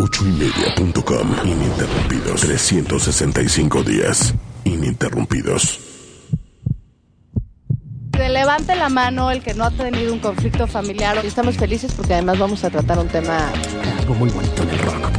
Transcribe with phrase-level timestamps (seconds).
[0.00, 1.28] Ocho y media.com.
[1.44, 2.40] Ininterrumpidos.
[2.42, 4.32] 365 días.
[4.62, 5.80] Ininterrumpidos.
[8.12, 11.18] Que levante la mano el que no ha tenido un conflicto familiar.
[11.24, 13.50] Y estamos felices porque además vamos a tratar un tema.
[13.98, 15.17] Algo muy bonito en el rock,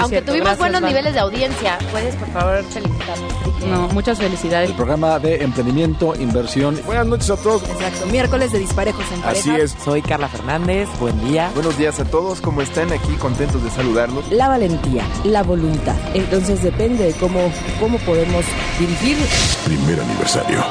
[0.00, 3.32] aunque tuvimos buenos niveles de audiencia, ¿puedes por favor felicitarnos?
[3.66, 4.70] No, muchas felicidades.
[4.70, 6.80] El programa de emprendimiento, inversión.
[6.84, 7.62] Buenas noches a todos.
[7.62, 9.52] Exacto, miércoles de Disparejos en Pareja.
[9.52, 9.76] Así es.
[9.82, 11.50] Soy Carla Fernández, buen día.
[11.54, 13.14] Buenos días a todos, ¿cómo están aquí?
[13.14, 14.30] Contentos de saludarlos.
[14.30, 15.96] La valentía, la voluntad.
[16.14, 17.40] Entonces depende de cómo,
[17.80, 18.44] cómo podemos
[18.78, 19.16] dirigir.
[19.64, 20.62] Primer aniversario.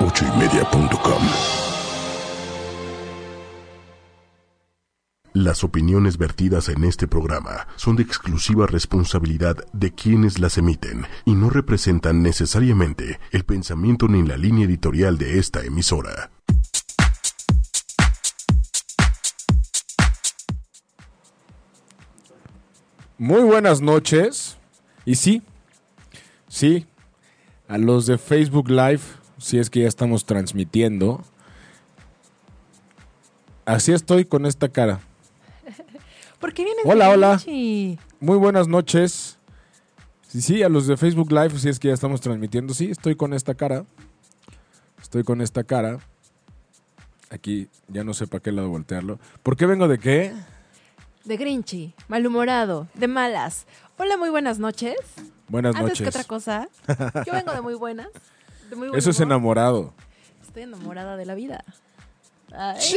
[0.00, 1.65] 8ymedia.com
[5.38, 11.34] Las opiniones vertidas en este programa son de exclusiva responsabilidad de quienes las emiten y
[11.34, 16.30] no representan necesariamente el pensamiento ni la línea editorial de esta emisora.
[23.18, 24.56] Muy buenas noches.
[25.04, 25.42] Y sí,
[26.48, 26.86] sí,
[27.68, 29.02] a los de Facebook Live,
[29.36, 31.22] si es que ya estamos transmitiendo.
[33.66, 35.00] Así estoy con esta cara.
[36.40, 37.40] ¿Por qué vienes Hola, hola.
[38.20, 39.38] Muy buenas noches.
[40.28, 42.74] Sí, sí, a los de Facebook Live, si es que ya estamos transmitiendo.
[42.74, 43.84] Sí, estoy con esta cara.
[45.00, 45.98] Estoy con esta cara.
[47.30, 49.18] Aquí, ya no sé para qué lado voltearlo.
[49.42, 50.32] ¿Por qué vengo de qué?
[51.24, 53.66] De Grinchy, malhumorado, de malas.
[53.98, 54.94] Hola, muy buenas noches.
[55.48, 56.02] Buenas Antes noches.
[56.02, 56.68] que otra cosa,
[57.26, 58.08] yo vengo de muy buenas.
[58.68, 59.92] De muy buen Eso es enamorado.
[60.46, 61.64] Estoy enamorada de la vida.
[62.58, 62.94] Ay,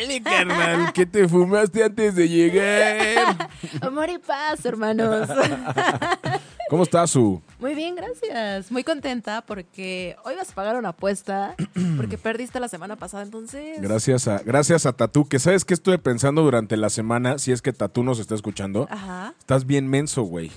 [0.00, 3.48] Dale, carnal, ¿qué te fumaste antes de llegar?
[3.80, 5.28] amor y paz, hermanos.
[6.68, 7.40] ¿Cómo está su?
[7.60, 8.72] Muy bien, gracias.
[8.72, 11.54] Muy contenta porque hoy vas a pagar una apuesta
[11.96, 13.80] porque perdiste la semana pasada, entonces.
[13.80, 17.62] Gracias a, gracias a Tatú, que sabes que estuve pensando durante la semana, si es
[17.62, 18.88] que Tatú nos está escuchando.
[18.90, 19.34] Ajá.
[19.38, 20.50] Estás bien menso, güey.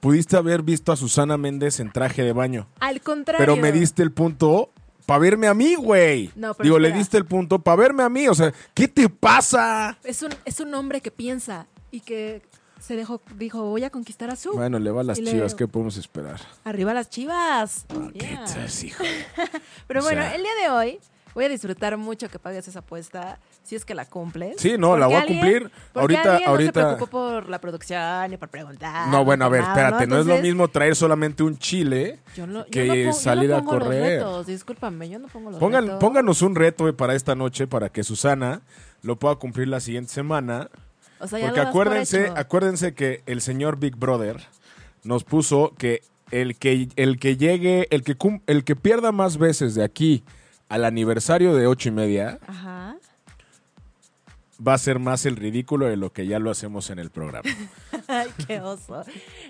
[0.00, 3.38] Pudiste haber visto a Susana Méndez en traje de baño, Al contrario.
[3.38, 4.70] pero me diste el punto
[5.06, 6.30] para verme a mí, güey.
[6.36, 8.28] No, pero Digo, le diste el punto para verme a mí.
[8.28, 9.98] O sea, ¿qué te pasa?
[10.04, 12.42] Es un, es un hombre que piensa y que
[12.80, 14.52] se dejó, dijo, voy a conquistar a su.
[14.52, 16.40] Bueno, le va a las Y le- chivas, ¿qué podemos esperar?
[16.64, 17.86] Arriba las chivas.
[18.18, 18.44] ¿Qué Yeah.
[18.44, 19.04] tal, hijo?
[19.86, 21.00] Pero O bueno, sea- el día de hoy
[21.34, 24.56] voy a disfrutar mucho que pagues esa apuesta, si es que la cumples.
[24.58, 25.70] Sí, no, la voy a cumplir.
[25.94, 29.08] Ahorita- alguien ahorita- No se preocupó por la producción ni por preguntar.
[29.08, 32.46] No, bueno, a ver, nada, espérate, no, es lo mismo traer solamente un chile Yo
[32.46, 34.02] no, yo que no pongo- yo no salir a pongo los correr.
[34.02, 36.00] retos, discúlpame, yo no pongo los Pongan, retos.
[36.00, 38.62] pónganos un reto para esta noche para que Susana
[39.02, 40.70] lo pueda cumplir la siguiente semana.
[41.20, 44.36] O sea, ya Porque por acuérdense, acuérdense que el señor Big Brother
[45.04, 49.36] nos puso que el que, el que llegue, el que, cum- el que pierda más
[49.36, 50.24] veces de aquí
[50.74, 52.96] al aniversario de ocho y media Ajá.
[54.66, 57.48] va a ser más el ridículo de lo que ya lo hacemos en el programa.
[58.08, 59.04] Ay, qué oso.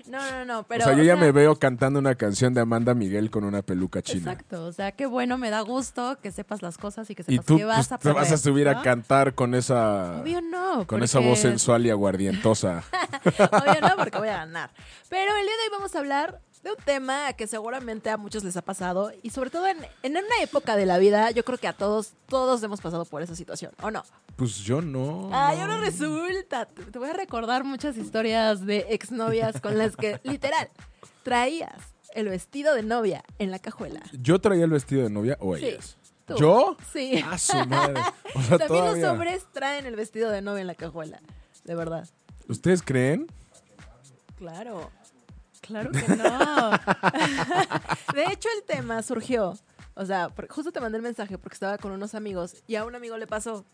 [0.07, 0.83] No, no, no, pero...
[0.83, 3.63] o sea, yo ya sea, me veo cantando una canción de Amanda Miguel con una
[3.63, 4.33] peluca china.
[4.33, 7.37] Exacto, o sea, qué bueno, me da gusto que sepas las cosas y que Y
[7.37, 10.41] sepas tú que vas pues, a te vas a subir a cantar con esa Obvio
[10.41, 10.85] no.
[10.85, 12.83] con esa voz sensual y aguardientosa.
[13.23, 14.69] Obvio no, porque voy a ganar.
[15.09, 18.43] Pero el día de hoy vamos a hablar de un tema que seguramente a muchos
[18.43, 21.59] les ha pasado y sobre todo en, en una época de la vida, yo creo
[21.59, 24.03] que a todos, todos hemos pasado por esa situación, ¿o no?
[24.35, 25.29] Pues yo no.
[25.31, 25.61] Ay, no.
[25.63, 26.65] ahora resulta.
[26.65, 30.69] Te te voy a recordar muchas historias de exnovias con las que, literal,
[31.23, 31.75] traías
[32.15, 34.01] el vestido de novia en la cajuela.
[34.13, 35.97] ¿Yo traía el vestido de novia o Sí, ellas?
[36.25, 36.35] tú.
[36.37, 36.77] ¿Yo?
[36.91, 37.23] Sí.
[37.29, 38.01] A su madre.
[38.33, 41.21] O sea, También los hombres traen el vestido de novia en la cajuela.
[41.63, 42.09] De verdad.
[42.47, 43.27] ¿Ustedes creen?
[44.37, 44.89] Claro.
[45.65, 46.71] Claro que no.
[48.13, 49.57] de hecho, el tema surgió.
[49.95, 52.95] O sea, justo te mandé el mensaje porque estaba con unos amigos y a un
[52.95, 53.65] amigo le pasó.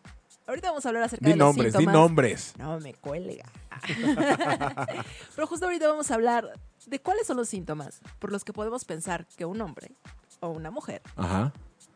[0.48, 1.94] Ahorita vamos a hablar acerca Di de los nombres, di síntomas.
[1.94, 2.54] nombres.
[2.58, 3.46] No me cuelga.
[5.36, 6.54] Pero justo ahorita vamos a hablar
[6.86, 9.92] de cuáles son los síntomas por los que podemos pensar que un hombre
[10.40, 11.54] o una mujer Ajá.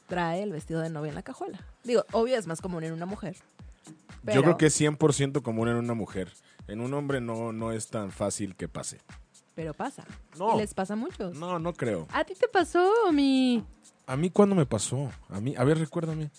[0.07, 1.59] trae el vestido de novia en la cajuela.
[1.83, 3.35] Digo, obvio es más común en una mujer.
[4.23, 6.31] Yo creo que es 100% común en una mujer.
[6.67, 8.99] En un hombre no, no es tan fácil que pase.
[9.55, 10.03] Pero pasa.
[10.37, 10.55] No.
[10.55, 11.35] Y les pasa a muchos.
[11.37, 12.07] No, no creo.
[12.11, 13.63] ¿A ti te pasó mi
[14.07, 15.09] ¿A mí cuándo me pasó?
[15.29, 16.29] A mí, a ver, recuérdame.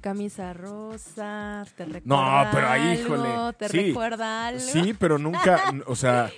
[0.00, 1.64] camisa rosa?
[1.76, 3.16] ¿Te recuerda No, pero ahí, algo?
[3.16, 3.52] híjole.
[3.58, 3.88] ¿Te Sí.
[3.88, 4.60] recuerda algo?
[4.60, 6.30] Sí, pero nunca, o sea,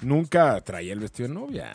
[0.00, 1.72] nunca traía el vestido de novia.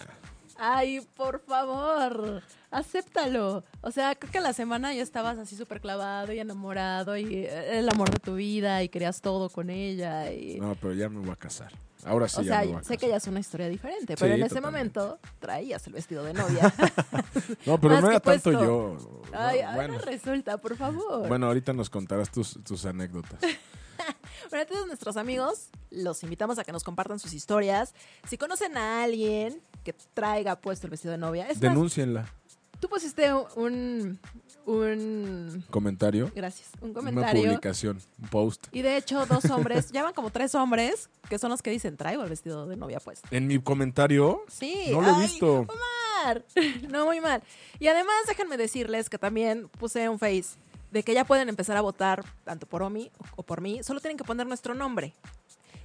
[0.60, 3.64] Ay, por favor, acéptalo.
[3.82, 7.80] O sea, creo que la semana ya estabas así súper clavado y enamorado y eh,
[7.80, 10.32] el amor de tu vida y querías todo con ella.
[10.34, 10.60] Y...
[10.60, 11.72] No, pero ya me voy a casar.
[12.06, 12.98] Ahora sí o ya sea, me voy a sé casar.
[12.98, 15.00] que ya es una historia diferente, pero Sí, en ese totalmente.
[15.00, 16.74] momento traías el vestido de novia.
[17.66, 18.64] No, pero más no era tanto puesto.
[18.64, 18.98] yo.
[19.34, 19.98] Ay, No, ahora bueno.
[20.00, 21.28] resulta, por favor.
[21.28, 23.40] Bueno, ahorita nos contarás tus, tus anécdotas.
[24.50, 27.94] Bueno, todos nuestros amigos los invitamos a que nos compartan sus historias.
[28.30, 32.32] Si conocen a alguien que traiga puesto el vestido de novia, es más, Denúncienla.
[32.80, 34.20] tú pusiste un,
[34.66, 36.32] un Comentario.
[36.36, 37.44] gracias, un Una comentario.
[37.44, 38.00] publicación.
[38.22, 38.68] Un post.
[38.72, 41.98] Y de hecho, dos hombres, ya van como tres hombres, que son los que dicen,
[41.98, 43.28] traigo el vestido de novia puesto.
[43.32, 44.44] En mi comentario.
[44.48, 44.88] Sí.
[44.92, 45.60] No lo he visto.
[45.62, 46.46] Omar.
[46.90, 47.42] No, muy mal.
[47.80, 50.58] Y además, déjenme decirles que también puse un face
[50.92, 53.84] de que ya pueden empezar a votar tanto por Omi o por mí.
[53.84, 55.14] Solo tienen que poner nuestro nombre.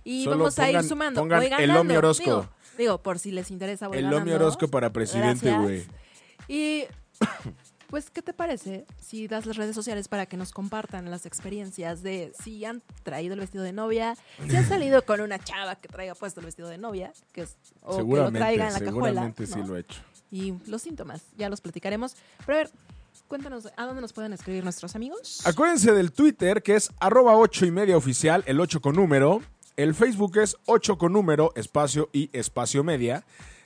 [0.05, 1.21] Y Solo vamos a ir sumando.
[1.21, 1.71] pongan Voy el.
[1.77, 2.25] Omi Orozco.
[2.25, 2.49] Digo,
[2.79, 4.23] digo, por si les interesa, voy El ganando.
[4.23, 5.63] Omi Orozco para presidente, Gracias.
[5.63, 5.87] güey.
[6.49, 6.85] Y
[7.89, 12.03] pues, ¿qué te parece si das las redes sociales para que nos compartan las experiencias
[12.03, 14.17] de si han traído el vestido de novia,
[14.49, 17.57] si han salido con una chava que traiga puesto el vestido de novia, que es,
[17.81, 19.67] o que lo seguramente, traiga en la cajuela, seguramente sí ¿no?
[19.67, 20.01] lo he hecho.
[20.31, 22.17] Y los síntomas, ya los platicaremos.
[22.45, 22.71] Pero a ver,
[23.29, 25.41] cuéntanos, ¿a dónde nos pueden escribir nuestros amigos?
[25.47, 27.97] Acuérdense del Twitter, que es arroba 8 y media
[28.47, 29.43] el 8 con número.
[29.77, 33.25] El Facebook es 8 con número, espacio y espacio media.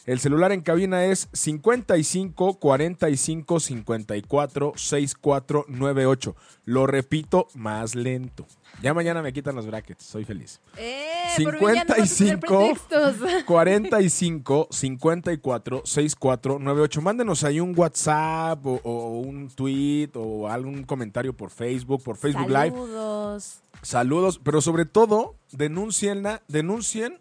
[0.08, 6.36] El celular en cabina es 55 45 54 64 98.
[6.64, 8.46] Lo repito más lento.
[8.80, 10.62] Ya mañana me quitan los brackets, soy feliz.
[10.78, 11.04] ¡Eh!
[11.44, 13.44] por mí ya no vas a tener 55 pretextos.
[13.44, 17.02] 45 54 64 98.
[17.02, 22.48] Mándenos ahí un WhatsApp o, o un tweet o algún comentario por Facebook, por Facebook
[22.48, 22.70] Live.
[22.70, 23.60] Saludos.
[23.82, 27.18] Saludos, pero sobre todo, denuncien, denuncien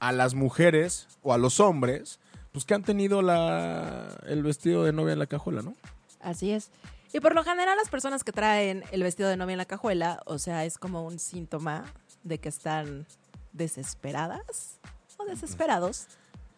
[0.00, 2.20] a las mujeres o a los hombres
[2.52, 5.74] pues que han tenido la, el vestido de novia en la cajuela, ¿no?
[6.20, 6.70] Así es.
[7.12, 10.20] Y por lo general las personas que traen el vestido de novia en la cajuela,
[10.26, 11.84] o sea, es como un síntoma
[12.24, 13.06] de que están
[13.52, 14.78] desesperadas
[15.18, 16.06] o desesperados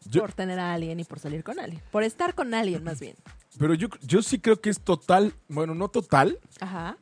[0.06, 1.82] Yo- por tener a alguien y por salir con alguien.
[1.90, 3.16] Por estar con alguien, más bien.
[3.58, 6.96] Pero yo, yo sí creo que es total, bueno, no total, Ajá.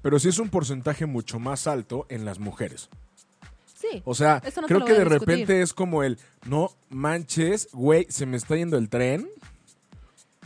[0.00, 2.88] pero sí es un porcentaje mucho más alto en las mujeres.
[3.90, 4.02] Sí.
[4.04, 5.20] O sea, no creo que de discutir.
[5.28, 9.28] repente es como el, no manches, güey, se me está yendo el tren.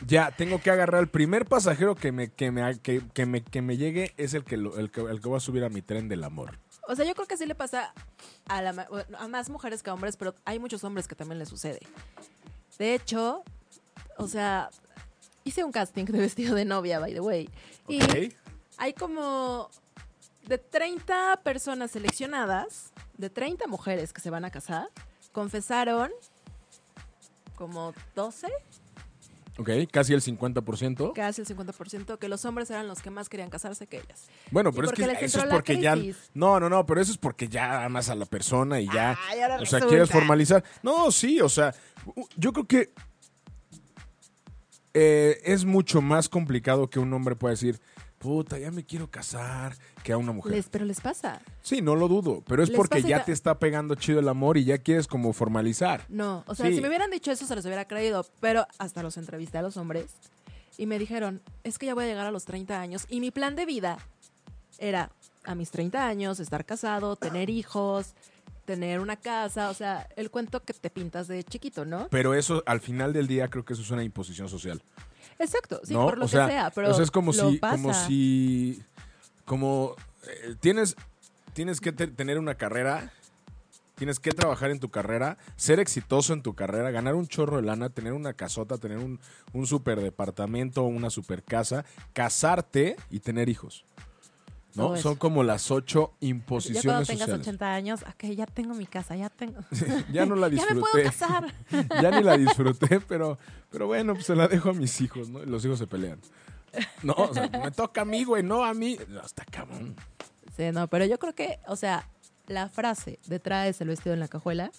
[0.07, 3.61] Ya, tengo que agarrar el primer pasajero que me, que me, que, que me, que
[3.61, 5.83] me llegue, es el que, lo- el, que, el que va a subir a mi
[5.83, 6.59] tren del amor.
[6.89, 7.93] O sea, yo creo que sí le pasa
[8.49, 8.89] a, la
[9.19, 11.81] a más mujeres que a hombres, pero hay muchos hombres que también les sucede.
[12.79, 13.43] De hecho,
[14.17, 14.71] o sea,
[15.45, 17.51] hice un casting de vestido de novia, by the way.
[17.87, 18.01] Y
[18.79, 19.69] hay como
[20.49, 22.91] de 30 personas seleccionadas,
[23.21, 24.89] de 30 mujeres que se van a casar,
[25.33, 26.11] confesaron
[27.55, 28.49] como 12,
[29.59, 31.13] Ok, casi el 50%.
[31.13, 34.29] casi el 50%, que los hombres eran los que más querían casarse que ellas.
[34.51, 35.97] Bueno, pero es que eso es porque ya...
[36.33, 39.19] No, no, no, pero eso es porque ya amas a la persona y ya...
[39.29, 40.65] Ay, ahora o sea, quieres formalizar.
[40.83, 41.75] No, sí, o sea,
[42.37, 42.93] yo creo que
[44.95, 47.81] eh, es mucho más complicado que un hombre pueda decir,
[48.21, 49.75] puta, ya me quiero casar,
[50.05, 50.53] que a una mujer.
[50.53, 51.41] Les, pero les pasa.
[51.63, 54.59] Sí, no lo dudo, pero es Les porque ya te está pegando chido el amor
[54.59, 56.05] y ya quieres como formalizar.
[56.11, 56.75] No, o sea, Sí.
[56.75, 59.79] si me hubieran dicho eso se los hubiera creído, pero hasta los entrevisté a los
[59.79, 60.11] hombres
[60.77, 63.31] y me dijeron, es que ya voy a llegar a los 30 años y mi
[63.31, 63.97] plan de vida
[64.79, 65.11] era
[65.45, 68.13] a mis 30 años estar casado, tener hijos,
[68.67, 72.09] tener una casa, o sea, el cuento que te pintas de chiquito, ¿no?
[72.11, 74.83] Pero eso, al final del día, creo que eso es una imposición social.
[75.41, 76.05] Exacto, sí, ¿no?
[76.05, 77.77] por lo o sea, que sea, pero o sea, es como si, pasa.
[77.77, 78.83] como si,
[79.45, 79.97] como
[80.29, 80.95] eh, tienes,
[81.55, 83.11] tienes que te- tener una carrera,
[83.97, 87.63] tienes que trabajar en tu carrera, ser exitoso en tu carrera, ganar un chorro de
[87.63, 89.19] lana, tener una casota, tener un,
[89.53, 93.85] un super departamento, una super casa, casarte y tener hijos.
[94.75, 94.97] ¿No?
[94.97, 97.41] Son como las ocho ya cuando imposiciones tengas sociales.
[97.49, 99.61] 80 años, ok, ya tengo mi casa, ya tengo.
[100.13, 101.05] Ya no la ya me puedo disfruté.
[101.05, 101.55] casar.
[102.03, 103.39] ya ni la disfruté, pero,
[103.71, 105.43] pero bueno, pues se la dejo a mis hijos, ¿no?
[105.43, 106.21] Y los hijos se pelean.
[107.03, 108.97] No, o sea, me toca a mí, güey, no a mí.
[109.09, 109.97] No, está cabrón.
[110.57, 112.09] Sí, no, pero yo creo que, o sea,
[112.47, 114.71] la frase de traes el vestido en la cajuela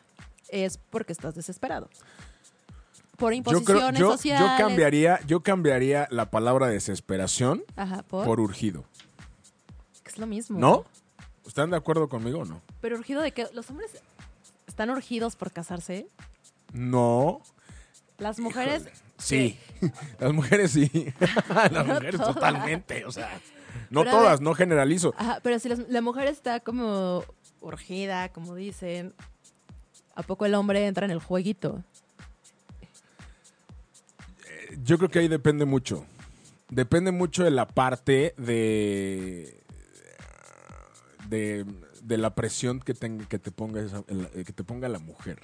[0.50, 1.89] es porque estás desesperado.
[3.17, 4.51] Por Yo creo, imposiciones yo, yo sociales.
[4.57, 8.25] cambiaría, yo cambiaría la palabra desesperación Ajá, por.
[8.25, 8.83] por urgido.
[10.11, 10.59] Es lo mismo.
[10.59, 10.85] ¿No?
[11.47, 12.61] ¿Están de acuerdo conmigo o no?
[12.81, 13.91] Pero urgido de que los hombres
[14.67, 16.07] están urgidos por casarse.
[16.73, 17.41] No.
[18.17, 18.85] Las mujeres.
[19.17, 19.57] Sí.
[20.19, 21.13] Las mujeres sí.
[21.49, 22.33] Las No mujeres todas.
[22.35, 23.05] totalmente.
[23.05, 23.39] O sea,
[23.89, 24.41] no Pero todas, ver.
[24.41, 25.13] no generalizo.
[25.17, 27.23] Ajá, pero si las- la mujer está como
[27.61, 29.13] urgida, como dicen,
[30.15, 31.83] ¿a poco el hombre entra en el jueguito?
[34.83, 36.05] Yo creo que ahí depende mucho.
[36.69, 39.60] Depende mucho de la parte de.
[41.31, 41.65] De,
[42.03, 45.39] de la presión que, tenga, que, te ponga esa- que te ponga la mujer.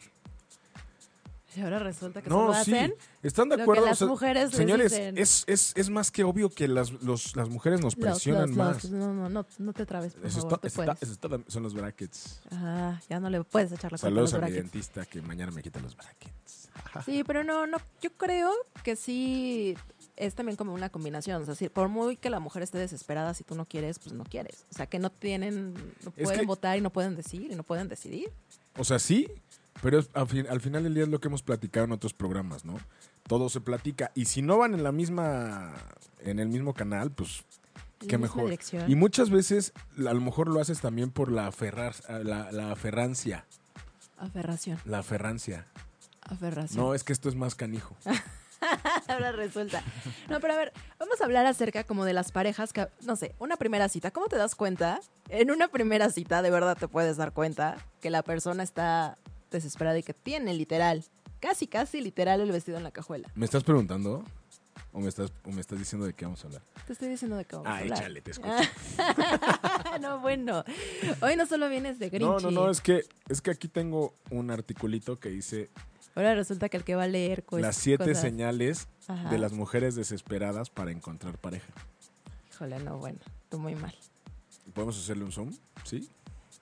[1.55, 2.59] Y ahora resulta que No, sí.
[2.71, 3.85] hacen ¿Están de lo que acuerdo?
[3.87, 5.17] las O sea, mujeres les señores, dicen.
[5.17, 8.85] es, es, es más que obvio que las, los- las mujeres nos presionan los- más.
[8.91, 11.01] no, no, no, no te trabes, por Eso favor, está- tú está- puedes.
[11.01, 12.41] eso está- son los brackets.
[12.51, 15.19] Ajá, ya no le puedes echar la culpa a Saludos los a mi dentista que
[15.23, 16.69] mañana me quita los brackets.
[17.05, 18.51] Sí, pero no, no, yo creo
[18.83, 19.75] que sí
[20.17, 21.41] es también como una combinación.
[21.43, 24.13] O sea, si por muy que la mujer esté desesperada, si tú no quieres, pues
[24.13, 24.65] no quieres.
[24.71, 27.55] O sea, que no tienen, no Es pueden que- votar y no pueden decir y
[27.55, 28.31] no pueden decidir.
[28.77, 29.27] O sea, sí,
[29.81, 32.13] pero es- al, fin- al final del día es lo que hemos platicado en otros
[32.13, 32.79] programas, ¿no?
[33.27, 34.11] Todo se platica.
[34.15, 35.73] Y si no van en la misma,
[36.21, 37.43] en el mismo canal, pues
[38.01, 38.45] En qué mejor.
[38.45, 38.89] dirección.
[38.89, 41.93] Y muchas veces a lo mejor lo haces también por la aferrar,
[42.23, 43.45] la, la aferrancia.
[44.17, 45.65] Aferración, La aferrancia.
[46.21, 46.81] aferración.
[46.83, 47.95] No, es que esto es más canijo.
[49.07, 49.83] Ahora resulta.
[50.29, 53.35] No, pero a ver, vamos a hablar acerca como de las parejas que, no sé,
[53.39, 54.11] una primera cita.
[54.11, 54.99] ¿Cómo te das cuenta?
[55.29, 59.17] En una primera cita, de verdad te puedes dar cuenta que la persona está
[59.51, 61.03] desesperada y que tiene literal,
[61.39, 63.29] casi, casi literal el vestido en la cajuela.
[63.35, 64.23] ¿Me estás preguntando?
[64.93, 66.61] ¿O me estás, o me estás diciendo de qué vamos a hablar?
[66.87, 67.99] Te estoy diciendo de qué vamos a Ah, hablar.
[67.99, 68.49] échale, te escucho.
[70.01, 70.63] no, bueno.
[71.21, 72.45] Hoy no solo vienes de No, Grinchy.
[72.45, 75.69] no, no, es que, es que aquí tengo un articulito que dice
[76.17, 79.29] Ahora resulta que el que va a leer pues, las siete cosas- señales Ajá.
[79.29, 81.71] de las mujeres desesperadas para encontrar pareja.
[82.51, 83.19] Híjole, no, bueno,
[83.49, 83.93] tú muy mal.
[84.73, 85.55] ¿Podemos hacerle un zoom?
[85.83, 86.09] Sí,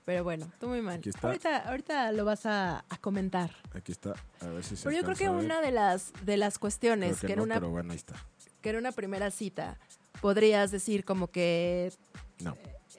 [0.03, 0.99] Pero bueno, tú muy mal.
[0.99, 1.27] Aquí está.
[1.29, 3.49] Ahorita, ahorita lo vas a, a comentar.
[3.73, 4.13] aquí está.
[4.41, 7.27] A ver si se Pero yo creo que una de las, de las cuestiones que
[7.27, 8.13] que, en no, una, pero bueno, ahí está.
[8.61, 9.77] que en una primera cita
[10.21, 11.93] podrías decir como que
[12.39, 12.55] No.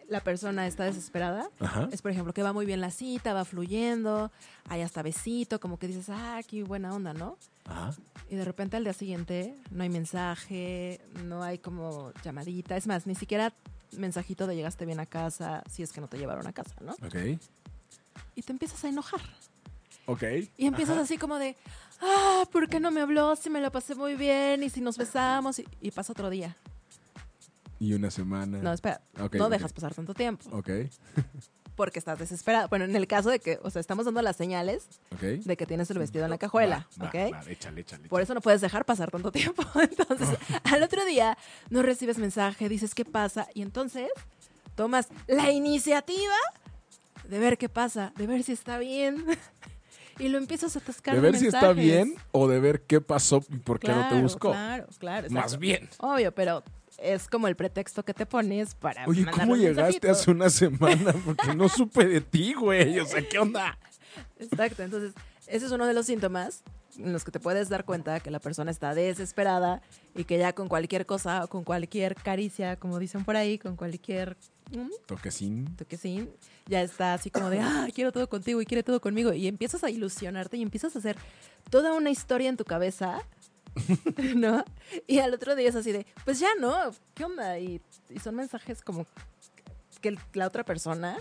[0.09, 1.89] La persona está desesperada Ajá.
[1.93, 4.31] es, por ejemplo, que va muy bien la cita, va fluyendo,
[4.69, 7.39] hay hasta besito, como que dices, ah, qué buena onda, ¿no?
[7.65, 7.95] Ajá.
[8.31, 13.07] Y de repente al día siguiente no hay mensaje, no hay como llamadita, es más,
[13.07, 13.53] ni siquiera
[13.93, 16.93] mensajito de llegaste bien a casa, si es que no te llevaron a casa, ¿no?
[17.07, 17.41] Ok.
[18.35, 19.21] Y te empiezas a enojar.
[20.07, 20.23] Ok.
[20.57, 21.57] Y empiezas así como de,
[22.01, 23.35] ah, ¿por qué no me habló?
[23.37, 26.57] Si me lo pasé muy bien y si nos besamos y, y pasa otro día.
[27.79, 28.59] Y una semana.
[28.59, 29.01] No, espera,
[29.33, 30.71] no dejas pasar tanto tiempo Ok.
[31.75, 32.69] porque estás desesperada.
[32.69, 34.89] Bueno, en el caso de que, o sea, estamos dando las señales
[35.21, 37.15] de que tienes el vestido en la cajuela, Va, ¿ok?
[37.35, 38.09] va, échale, échale.
[38.09, 39.63] Por eso no puedes dejar pasar tanto tiempo.
[39.81, 40.29] Entonces,
[40.65, 41.37] al otro día
[41.69, 44.09] no recibes mensaje, dices qué pasa y entonces
[44.75, 46.35] tomas la iniciativa
[47.29, 49.25] de ver qué pasa, de ver si está bien
[50.19, 53.01] y lo empiezas a atascar De de ver si está bien o de ver qué
[53.03, 54.51] pasó y por qué no te buscó.
[54.53, 55.29] Claro, claro.
[55.31, 55.89] Más bien.
[55.99, 56.63] Obvio, pero
[56.99, 61.15] es como el pretexto que te pones para Oye, ¿cómo un llegaste hace una semana?
[61.25, 62.99] Porque no supe de ti, güey.
[63.01, 63.79] O sea, ¿qué onda?
[64.39, 65.13] Exacto, entonces
[65.47, 66.63] ese es uno de los síntomas
[66.99, 69.83] en los que te puedes dar cuenta que la persona está desesperada
[70.15, 73.77] y que ya con cualquier cosa o con cualquier caricia, como dicen por ahí, con
[73.77, 74.37] cualquier
[74.71, 75.77] mm, Toquecín.
[75.77, 76.31] toquecín,
[76.67, 79.33] ya está así como de, ah, quiero todo contigo y quiere todo conmigo.
[79.33, 81.17] Y empiezas a ilusionarte y empiezas a hacer
[81.71, 83.21] toda una historia en tu cabeza,
[84.37, 84.65] ¿no?
[85.07, 86.75] Y al otro día es así de, pues ya no,
[87.15, 87.59] ¿qué onda?
[87.59, 87.81] Y,
[88.11, 89.07] y son mensajes como
[90.01, 91.17] que el- la otra persona,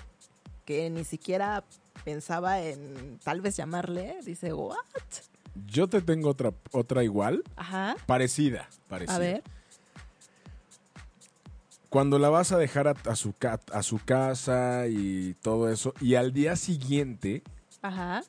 [0.65, 1.63] que ni siquiera
[2.03, 4.77] pensaba en tal vez llamarle, dice, ¿what?
[5.67, 7.95] Yo te tengo otra, otra igual, Ajá.
[8.05, 9.15] parecida, parecida.
[9.15, 9.43] A ver.
[11.89, 13.33] Cuando la vas a dejar a, a su,
[13.71, 17.41] a su casa y todo eso, y al día siguiente
[17.81, 18.21] Ajá.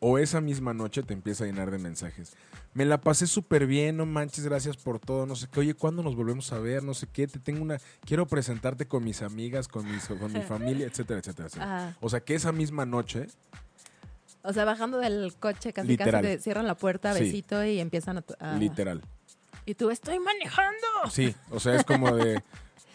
[0.00, 2.32] o esa misma noche te empieza a llenar de mensajes.
[2.74, 5.60] Me la pasé súper bien, no manches, gracias por todo, no sé qué.
[5.60, 6.82] Oye, ¿cuándo nos volvemos a ver?
[6.82, 7.78] No sé qué, te tengo una...
[8.06, 11.76] Quiero presentarte con mis amigas, con, mis, con mi familia, etcétera, etcétera, etcétera.
[11.88, 11.96] Ajá.
[12.00, 13.26] O sea, que esa misma noche,
[14.42, 16.22] O sea, bajando del coche, casi Literal.
[16.22, 17.24] casi te cierran la puerta, Sí.
[17.24, 18.24] besito y empiezan a...
[18.40, 19.02] a- literal.
[19.66, 20.86] Y tú, estoy manejando.
[21.10, 22.42] Sí, o sea, es como de...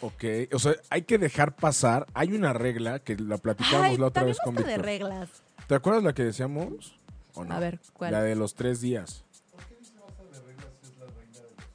[0.02, 2.06] Ok, o sea, hay que dejar pasar.
[2.14, 4.86] Hay una regla que la platicábamos Ay, la otra vez con basta de Víctor.
[4.86, 5.30] reglas.
[5.68, 6.96] ¿Te acuerdas la que decíamos?
[7.36, 7.54] ¿O no?
[7.56, 8.12] A ver, ¿cuál?
[8.12, 9.24] La de los tres días.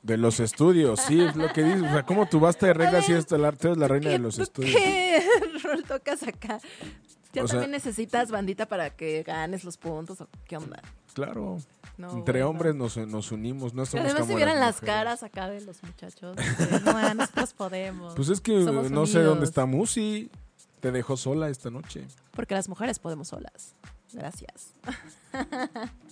[0.02, 1.82] De los estudios, sí, es lo que dices.
[1.82, 4.22] O sea, ¿cómo tú basta de reglas eres la, tú eres la reina de ¿Qué-
[4.22, 4.74] los estudios?
[4.76, 5.22] ¿Qué
[5.62, 6.58] rol tocas acá?
[7.32, 10.82] ¿Ya O sea- también necesitas bandita para que ganes los puntos o qué onda?
[11.14, 11.58] Claro.
[11.98, 12.48] No, Entre bueno.
[12.50, 14.94] hombres nos, nos unimos, no Y somos Además, si vieran las mujeres.
[14.94, 16.34] caras acá de los muchachos.
[16.36, 18.14] de, no, nosotros podemos.
[18.14, 19.48] Pues es que Somos no sé dónde unidos.
[19.50, 20.30] está Musi.
[20.80, 22.08] Te dejó sola esta noche.
[22.32, 23.74] Porque las mujeres podemos solas.
[24.12, 24.72] Gracias.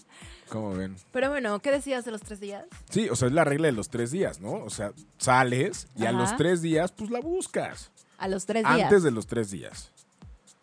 [0.51, 0.97] ¿Cómo ven?
[1.13, 2.65] Pero bueno, ¿qué decías de los tres días?
[2.91, 4.53] Sí, o sea, es la regla de los tres días, ¿no?
[4.55, 7.91] O sea, sales y a los tres días, pues la buscas.
[8.19, 8.81] A los tres días.
[8.83, 9.91] Antes de los tres días.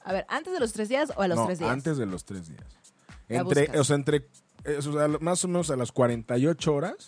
[0.03, 1.72] A ver, ¿antes de los tres días o a los no, tres días?
[1.72, 2.63] antes de los tres días.
[3.29, 3.79] La Entre, buscas.
[3.82, 4.17] o sea, entre,
[4.63, 7.08] eh, o sea, más o menos a las 48 horas.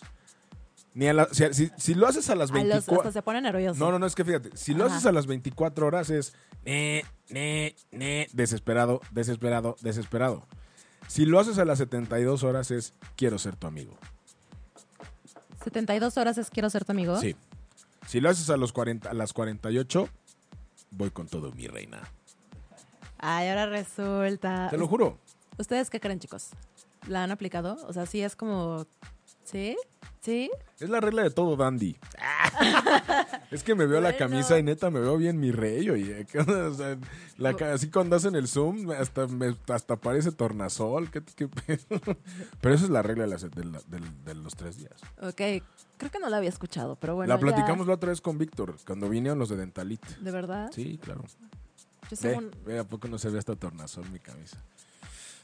[0.92, 2.96] Ni a la- si, si- si lo haces a las A los, 24...
[3.08, 3.78] hasta se pone nervioso.
[3.78, 6.34] No, no, no, es que fíjate, si lo haces a las 24 horas es
[6.64, 10.46] ne, ne, ne, desesperado, desesperado, desesperado.
[11.10, 13.98] Si lo haces a las 72 horas es quiero ser tu amigo.
[15.64, 17.20] 72 horas es quiero ser tu amigo.
[17.20, 17.34] Sí.
[18.06, 20.08] Si lo haces a, los 40, a las 48,
[20.92, 22.00] voy con todo, mi reina.
[23.18, 24.68] Ay, ahora resulta.
[24.70, 25.18] Te lo juro.
[25.58, 26.50] ¿Ustedes qué creen, chicos?
[27.08, 27.76] ¿La han aplicado?
[27.88, 28.86] O sea, sí es como.
[29.42, 29.76] ¿Sí?
[30.20, 30.50] ¿Sí?
[30.78, 31.96] Es la regla de todo dandy.
[33.50, 36.26] es que me veo la camisa y neta me veo bien mi rey, oye.
[36.46, 36.98] O sea,
[37.38, 41.10] la así cuando hacen el zoom, hasta, me- hasta parece tornasol.
[41.10, 41.48] ¿qué- qué?
[42.60, 43.50] Pero esa es la regla de, las-
[44.24, 44.92] de los tres días.
[45.22, 45.64] Ok.
[45.96, 47.28] Creo que no la había escuchado, pero bueno.
[47.28, 47.40] la ya.
[47.40, 50.02] platicamos la otra vez con Víctor, cuando vinieron los de Dentalit.
[50.18, 50.70] ¿De verdad?
[50.74, 51.24] Sí, claro.
[52.10, 54.56] Yo ve, ¿a poco no se ve hasta tornasol mi camisa?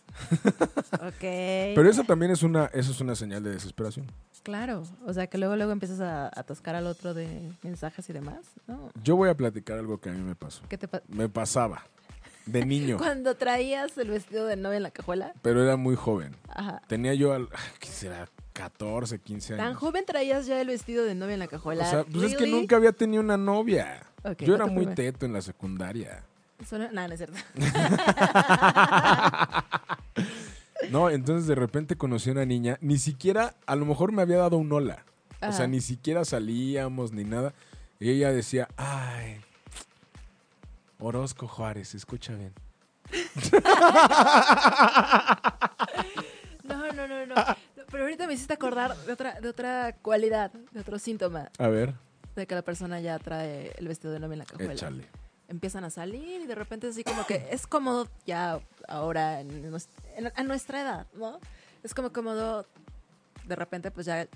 [0.95, 1.21] Ok.
[1.21, 4.07] Pero eso también es una, eso es una señal de desesperación.
[4.43, 4.85] Claro.
[5.05, 8.39] O sea, que luego, luego empiezas a atascar al otro de mensajes y demás.
[8.67, 8.91] No.
[9.03, 10.63] Yo voy a platicar algo que a mí me pasó.
[10.69, 11.83] ¿Qué te pa- Me pasaba
[12.47, 15.33] de niño, Cuando traías el vestido de novia en la cajuela.
[15.43, 16.37] pero era muy joven.
[16.49, 16.81] Ajá.
[16.87, 17.49] Tenía yo, al,
[17.81, 18.29] ¿qué será?
[18.53, 19.79] 14, 15 Tan años.
[19.79, 21.85] joven traías ya el vestido de novia en la O cajuela.
[21.91, 24.03] sea, pues es que nunca había tenido una novia.
[24.39, 26.25] Yo no era muy teto en la secundaria.
[26.69, 27.39] Suena- No, no es cierto.
[30.91, 34.37] No, entonces de repente conocí a una niña, ni siquiera, a lo mejor me había
[34.37, 35.05] dado un hola.
[35.43, 37.53] O sea, ni siquiera salíamos ni nada.
[37.99, 39.41] Y ella decía, ay,
[40.99, 42.53] Orozco Juárez, escucha bien.
[46.65, 47.35] No, no, no, no.
[47.91, 51.95] Pero ahorita me hiciste acordar de otra, de otra cualidad, de otro síntoma A ver,
[52.35, 54.73] de que la persona ya trae el vestido de novia en la cajuela.
[54.73, 55.07] échale.
[55.49, 59.73] Empiezan a salir y de repente así como que es cómodo ya ahora en
[60.35, 61.39] a nuestra edad, ¿no?
[61.85, 62.67] Es como cómodo,
[63.45, 64.27] de repente pues ya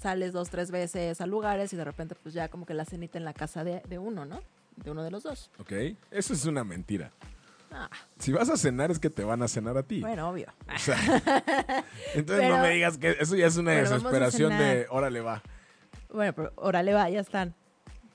[0.00, 3.18] sales dos, tres veces a lugares y de repente pues ya como que la cenita
[3.18, 4.40] en la casa de, de uno, ¿no?
[4.76, 5.50] De uno de los dos.
[5.58, 5.72] ¿Ok?
[6.12, 7.10] Eso es una mentira.
[7.72, 7.88] Ah,
[8.18, 10.00] Si vas a cenar es que te van a cenar a ti.
[10.00, 10.46] bueno, obvio.
[10.72, 10.96] O sea,
[12.14, 15.42] entonces Pero- no me digas que eso ya es una desesperación de órale va.
[16.12, 17.54] Bueno, pero órale va, ya están.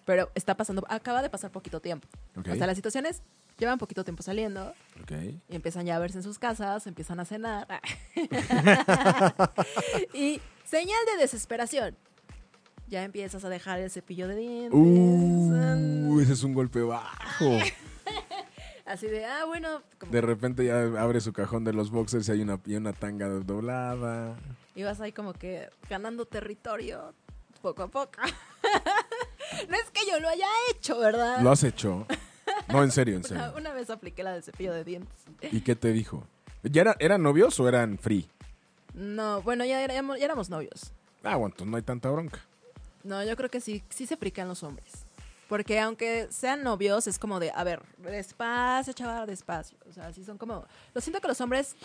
[0.08, 2.08] Pero está pasando, acaba de pasar poquito tiempo.
[2.38, 2.48] Ok.
[2.54, 3.22] O sea, las situaciones
[3.58, 4.74] llevan poquito tiempo saliendo
[5.04, 5.12] Ok.
[5.50, 7.68] y empiezan ya a verse en sus casas, empiezan a cenar.
[10.14, 11.98] y señal de desesperación.
[12.88, 14.72] Ya empiezas a dejar el cepillo de dientes.
[14.74, 17.60] Uh, ese es un golpe bajo.
[18.86, 22.32] Así de, ah, bueno, como De repente ya abre su cajón de los boxers y
[22.32, 24.38] hay una, y una tanga doblada.
[24.74, 27.14] ibas ahí como que ganando territorio
[27.74, 28.22] poco a poco.
[29.70, 31.42] no es que yo lo haya hecho, ¿verdad?
[31.42, 32.06] ¿Lo has hecho?
[32.70, 33.54] No, en serio, en serio.
[33.58, 35.18] una vez apliqué la de cepillo de dientes.
[35.52, 36.24] ¿Y qué te dijo?
[36.64, 38.28] ¿Ya era- eran novios o eran free?
[38.94, 40.92] No, bueno, ya éramos, ya éramos novios.
[41.24, 42.40] Ah, bueno, entonces no hay tanta bronca.
[43.04, 44.92] No, yo creo que sí, sí se frican los hombres.
[45.50, 49.78] Porque aunque sean novios, es como de, a ver, despacio, chaval, despacio.
[49.90, 50.66] O sea, sí son como...
[50.94, 51.76] Lo siento que los hombres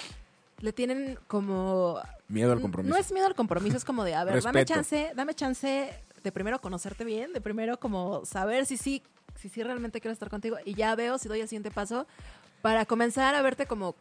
[0.63, 2.01] le tienen como...
[2.29, 2.95] Miedo al compromiso.
[2.95, 6.33] No es miedo al compromiso, es como de, a ver, dame chance, dame chance de
[6.33, 9.03] primero conocerte bien, de primero como saber si sí,
[9.35, 12.07] si sí realmente quiero estar contigo y ya veo si doy el siguiente paso
[12.63, 13.97] para comenzar a verte como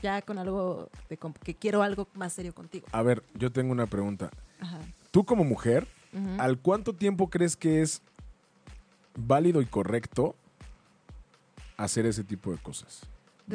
[0.00, 2.86] ya con algo de que quiero algo más serio contigo.
[2.92, 4.30] A ver, yo tengo una pregunta.
[4.60, 4.78] Ajá.
[5.10, 5.86] Tú como mujer.
[6.38, 8.00] ¿al cuánto tiempo crees que es
[9.14, 10.34] válido y correcto
[11.76, 13.02] hacer ese tipo de cosas?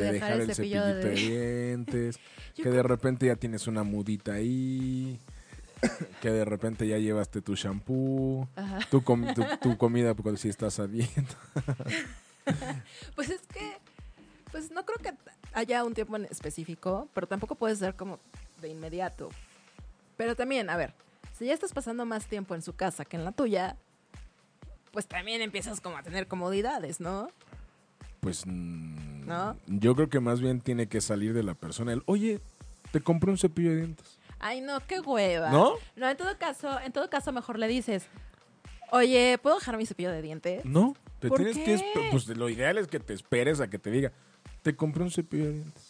[0.01, 2.19] De dejar el cepillo cepillito de- de dientes,
[2.56, 5.19] que de repente ya tienes una mudita ahí,
[6.21, 8.47] que de repente ya llevaste tu shampoo,
[8.89, 11.38] tu, com- tu, tu comida porque si estás a dieta.
[13.15, 13.77] Pues es que,
[14.51, 15.13] pues no creo que
[15.53, 18.19] haya un tiempo en específico, pero tampoco puede ser como
[18.62, 19.29] de inmediato.
[20.17, 20.93] Pero también, a ver,
[21.38, 23.77] si ya estás pasando más tiempo en su casa que en la tuya,
[24.91, 27.29] pues también empiezas como a tener comodidades, ¿no?
[28.23, 29.57] Pues mm, ¿No?
[29.67, 32.39] yo creo que más bien tiene que salir de la persona el, oye,
[32.91, 34.17] te compré un cepillo de dientes.
[34.39, 35.51] Ay, no, qué hueva.
[35.51, 35.73] ¿No?
[35.97, 38.05] No, en todo caso, en todo caso mejor le dices,
[38.91, 40.63] oye, ¿puedo dejar mi cepillo de dientes?
[40.63, 42.07] No, te ¿Por tienes que qué?
[42.12, 44.13] pues lo ideal es que te esperes a que te diga,
[44.62, 45.89] te compré un cepillo de dientes.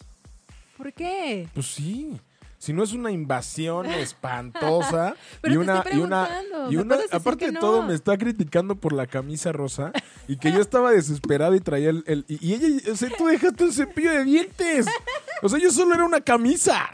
[0.76, 1.48] ¿Por qué?
[1.54, 2.20] Pues sí.
[2.64, 6.30] Si no es una invasión espantosa Pero y una y una
[6.70, 7.60] y ¿me una aparte de no?
[7.60, 9.92] todo me está criticando por la camisa rosa
[10.30, 13.26] y que yo estaba desesperado y traía el, el- y, y ella o sea, tú
[13.28, 14.86] dejaste un cepillo de dientes.
[15.42, 16.90] O sea, yo solo era una camisa.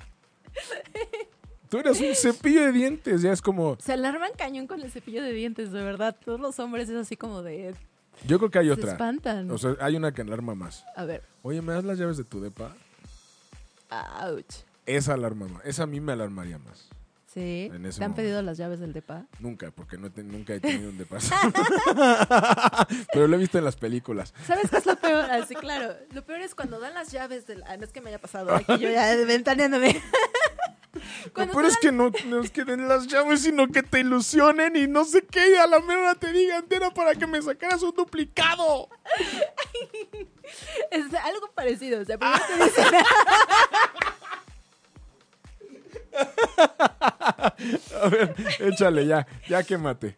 [1.70, 5.22] Tú eras un cepillo de dientes, ya es como Se alarman cañón con el cepillo
[5.22, 6.16] de dientes, de verdad.
[6.26, 7.76] Todos los hombres es así como de...
[8.26, 8.94] yo creo que hay Se otra.
[8.94, 9.52] espantan.
[9.52, 10.84] O sea, hay una que alarma más.
[10.96, 12.74] A ver, Oye, ¿me das las llaves de tu depa?
[13.92, 14.68] ouch.
[14.96, 15.48] Esa alarma.
[15.64, 16.90] Esa a mí me alarmaría más.
[17.28, 17.68] Sí.
[17.70, 18.16] ¿Te han momento.
[18.16, 19.26] pedido las llaves del depa?
[19.40, 21.34] Nunca, porque no he te- nunca he tenido un de paso.
[23.14, 24.34] Pero lo he visto en las películas.
[24.48, 25.30] ¿Sabes qué es lo peor?
[25.30, 25.94] Ah, sí, claro.
[26.12, 27.64] Lo peor es cuando dan las llaves del...
[27.68, 30.02] Ah, no es que me haya pasado aquí yo ya ventaneándome.
[31.26, 33.84] Lo Cuando peor te es que no, no es que den las llaves, sino que
[33.84, 37.28] te ilusionen y no sé qué, y a la mera te digan, era para que
[37.28, 38.90] me sacaras un duplicado.
[40.90, 42.02] Es algo parecido.
[42.02, 42.86] O sea, primero te dicen...
[48.02, 50.18] A ver, échale ya, ya quémate.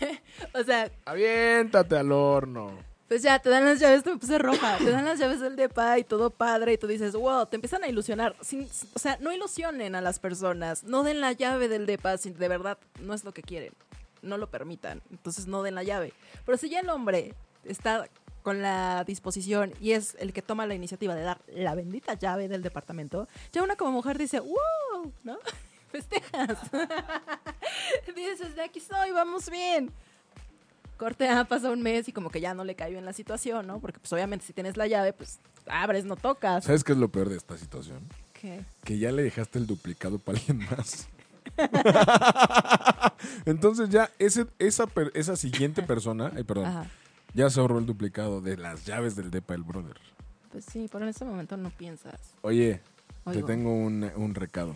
[0.54, 2.72] O sea, Aviéntate al horno.
[3.08, 4.76] pues ya, te dan las llaves, te me puse roja.
[4.78, 6.72] Te dan las llaves del depa y todo padre.
[6.72, 8.34] Y tú dices, wow, te empiezan a ilusionar.
[8.40, 10.82] Sin- o sea, no ilusionen a las personas.
[10.84, 13.72] No den la llave del depa si de verdad no es lo que quieren.
[14.20, 15.00] No lo permitan.
[15.10, 16.12] Entonces no den la llave.
[16.44, 18.08] Pero si ya el hombre está
[18.42, 22.48] con la disposición y es el que toma la iniciativa de dar la bendita llave
[22.48, 25.38] del departamento, ya una como mujer dice, wow, ¿no?
[25.92, 26.58] Festejas.
[28.16, 29.92] Dices, de aquí soy, vamos bien.
[30.96, 33.66] Corte A, pasa un mes y como que ya no le cayó en la situación,
[33.66, 33.78] ¿no?
[33.80, 36.64] Porque pues obviamente si tienes la llave, pues abres, no tocas.
[36.64, 38.00] ¿Sabes qué es lo peor de esta situación?
[38.32, 38.64] ¿Qué?
[38.84, 41.08] Que ya le dejaste el duplicado para alguien más.
[43.44, 46.86] Entonces ya ese, esa, esa siguiente persona, ay, perdón, Ajá.
[47.34, 49.96] Ya se ahorró el duplicado de las llaves del depa del brother.
[50.50, 52.34] Pues sí, pero en ese momento no piensas.
[52.42, 52.80] Oye,
[53.24, 53.40] Oigo.
[53.40, 54.74] te tengo un, un recado.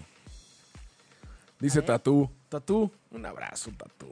[1.61, 1.83] Dice.
[1.83, 2.31] Tatú.
[2.49, 4.11] Tatú, un abrazo, Tatú.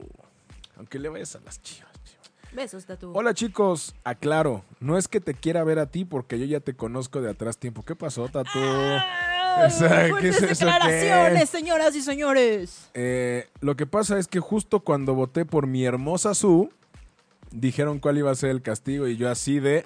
[0.76, 1.92] Aunque le vayas a las chivas.
[2.04, 2.30] chivas.
[2.52, 3.12] Besos, Tatu.
[3.14, 6.74] Hola chicos, aclaro, no es que te quiera ver a ti porque yo ya te
[6.74, 7.82] conozco de atrás tiempo.
[7.84, 8.58] ¿Qué pasó, Tatú?
[8.58, 9.20] ¡Ah!
[9.66, 12.90] O sea, ¿qué Fuertes es eso, declaraciones, señoras y señores.
[12.92, 16.72] Eh, lo que pasa es que justo cuando voté por mi hermosa Su,
[17.54, 19.84] dijeron cuál iba a ser el castigo y yo así de...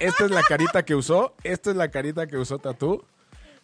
[0.00, 3.02] Esta es la carita que usó, esta es la carita que usó Tatú.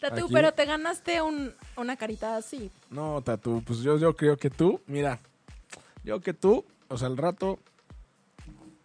[0.01, 0.33] Tatu, Aquí.
[0.35, 2.71] pero te ganaste un- una carita así.
[2.91, 5.21] No, Tatu, pues yo, yo creo que tú, mira,
[6.03, 7.61] yo que tú, o sea, al rato,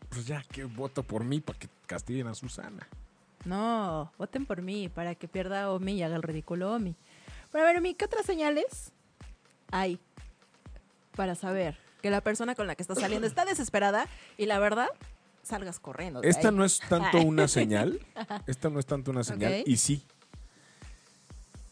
[0.09, 2.87] pues ya que voto por mí para que castiguen a Susana.
[3.45, 6.95] No, voten por mí para que pierda Omi y haga el ridículo Omi.
[7.51, 8.91] Pero a ver, Omi, ¿qué otras señales
[9.71, 9.99] hay
[11.15, 14.07] para saber que la persona con la que estás saliendo está desesperada
[14.37, 14.87] y la verdad
[15.43, 16.21] salgas corriendo?
[16.21, 16.55] de Esta ahí?
[16.55, 17.99] no es tanto una señal,
[18.47, 20.03] esta no es tanto una señal, y sí.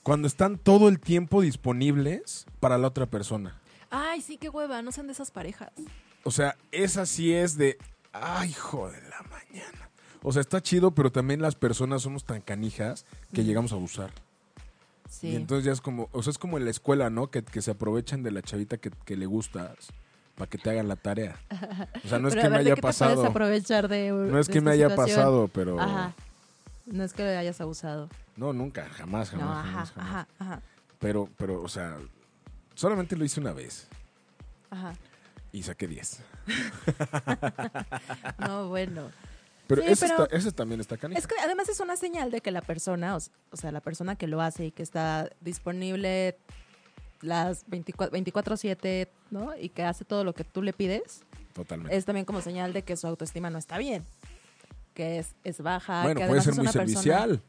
[0.03, 3.59] Cuando están todo el tiempo disponibles para la otra persona.
[3.89, 5.71] Ay, sí, qué hueva, no sean de esas parejas.
[6.23, 7.77] O sea, esa sí es de,
[8.13, 9.89] ay, hijo de la mañana.
[10.23, 14.11] O sea, está chido, pero también las personas somos tan canijas que llegamos a abusar.
[15.09, 15.29] Sí.
[15.29, 17.29] Y entonces ya es como, o sea, es como en la escuela, ¿no?
[17.29, 19.89] Que, que se aprovechan de la chavita que, que le gustas
[20.37, 21.35] para que te hagan la tarea.
[22.05, 23.15] O sea, no es Pero que me ver, ¿de haya qué te pasado.
[23.15, 25.15] puedes aprovechar de No es de que me haya situación?
[25.17, 25.79] pasado, pero.
[25.81, 26.13] Ajá.
[26.85, 28.07] No es que lo hayas abusado.
[28.37, 29.93] No, nunca, jamás, jamás, No, ajá, jamás.
[29.97, 30.61] ajá, ajá,
[30.99, 31.97] Pero, pero, o sea,
[32.75, 33.87] solamente lo hice una vez
[34.69, 34.93] ajá.
[35.51, 36.19] y saqué 10.
[38.39, 39.09] No, bueno.
[39.67, 41.19] Pero, Sí, ese, pero- está- ese también está canija.
[41.19, 43.19] Es que además es una señal de que la persona, o
[43.57, 46.37] sea, la persona que lo hace y que está disponible
[47.21, 49.55] las 24 24/7, ¿no?
[49.57, 51.21] Y que hace todo lo que tú le pides,
[51.53, 51.95] Totalmente.
[51.95, 54.05] es también como señal de que su autoestima no está bien.
[54.93, 56.03] Que es, es baja.
[56.03, 57.41] bueno, que puede ser es muy una persona- servicial.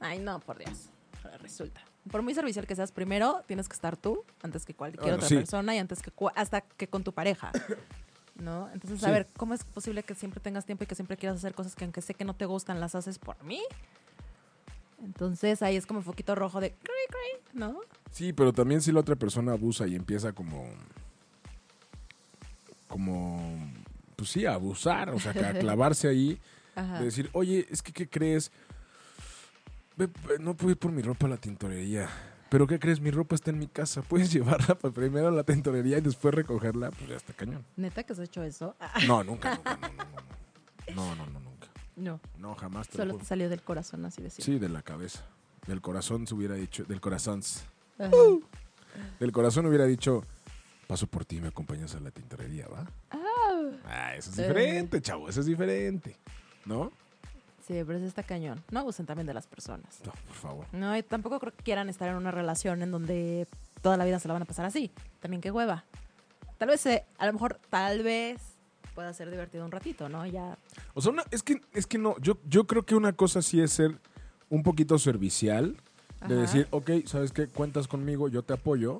[0.00, 0.88] Ay, no, por Dios.
[1.22, 1.80] Ahora resulta.
[2.10, 5.28] Por muy servicial que seas, primero tienes que estar tú antes que cualquier Bueno, otra
[5.28, 5.36] sí.
[5.36, 7.50] persona y antes que hasta que con tu pareja.
[8.36, 8.68] ¿No?
[8.74, 9.12] Entonces, a Sí.
[9.12, 11.84] ver, ¿cómo es posible que siempre tengas tiempo y que siempre quieras hacer cosas que
[11.84, 13.62] aunque sé que no te gustan, las haces por mí?
[15.04, 17.80] Entonces ahí es como foquito rojo de cray, cray, ¿no?
[18.10, 20.66] Sí, pero también si la otra persona abusa y empieza como.
[22.88, 23.72] Como.
[24.16, 26.40] Pues sí, a abusar, o sea, a clavarse ahí.
[26.74, 26.98] Ajá.
[27.00, 28.50] De decir, oye, es que, ¿qué crees?
[30.40, 32.08] No puedo ir por mi ropa a la tintorería.
[32.48, 33.00] Pero, ¿qué crees?
[33.00, 34.02] Mi ropa está en mi casa.
[34.02, 36.90] ¿Puedes llevarla primero a la tintorería y después recogerla?
[36.90, 37.64] Pues ya está cañón.
[37.76, 38.76] ¿Neta que has hecho eso?
[38.80, 39.76] Ah, No, nunca, nunca,
[40.94, 41.40] no, no, no, no.
[41.40, 41.43] No, no.
[41.96, 44.44] No, No, jamás te lo solo te salió del corazón así decir.
[44.44, 45.24] Sí, de la cabeza.
[45.66, 47.42] Del corazón se hubiera dicho, del corazón.
[49.18, 50.24] Del corazón hubiera dicho,
[50.86, 52.86] paso por ti y me acompañas a la tintorería, ¿va?
[53.84, 54.42] Ah, eso es Eh.
[54.42, 56.16] diferente, chavo, eso es diferente.
[56.64, 56.92] ¿No?
[57.66, 58.62] Sí, pero sí está cañón.
[58.70, 60.00] No abusen también de las personas.
[60.04, 60.66] No, por favor.
[60.72, 63.48] No, y tampoco creo que quieran estar en una relación en donde
[63.82, 64.90] toda la vida se la van a pasar así.
[65.20, 65.84] También qué hueva.
[66.58, 68.40] Tal vez, eh, a lo mejor, tal vez
[68.94, 70.24] pueda ser divertido un ratito, ¿no?
[70.26, 70.56] Ya.
[70.94, 73.60] O sea, una- es, que, es que no, yo, yo creo que una cosa sí
[73.60, 73.98] es ser
[74.48, 75.76] un poquito servicial,
[76.26, 76.42] de Ajá.
[76.42, 77.48] decir, ok, ¿sabes qué?
[77.48, 78.98] Cuentas conmigo, yo te apoyo.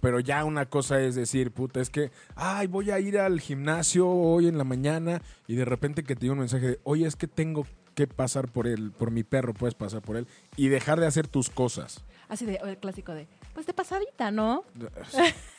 [0.00, 4.06] Pero ya una cosa es decir, puta, es que, ay, voy a ir al gimnasio
[4.06, 7.16] hoy en la mañana y de repente que te diga un mensaje de, oye, es
[7.16, 11.00] que tengo que pasar por él, por mi perro, puedes pasar por él y dejar
[11.00, 12.04] de hacer tus cosas.
[12.28, 14.64] Así de, o el clásico de, pues de pasadita, ¿no?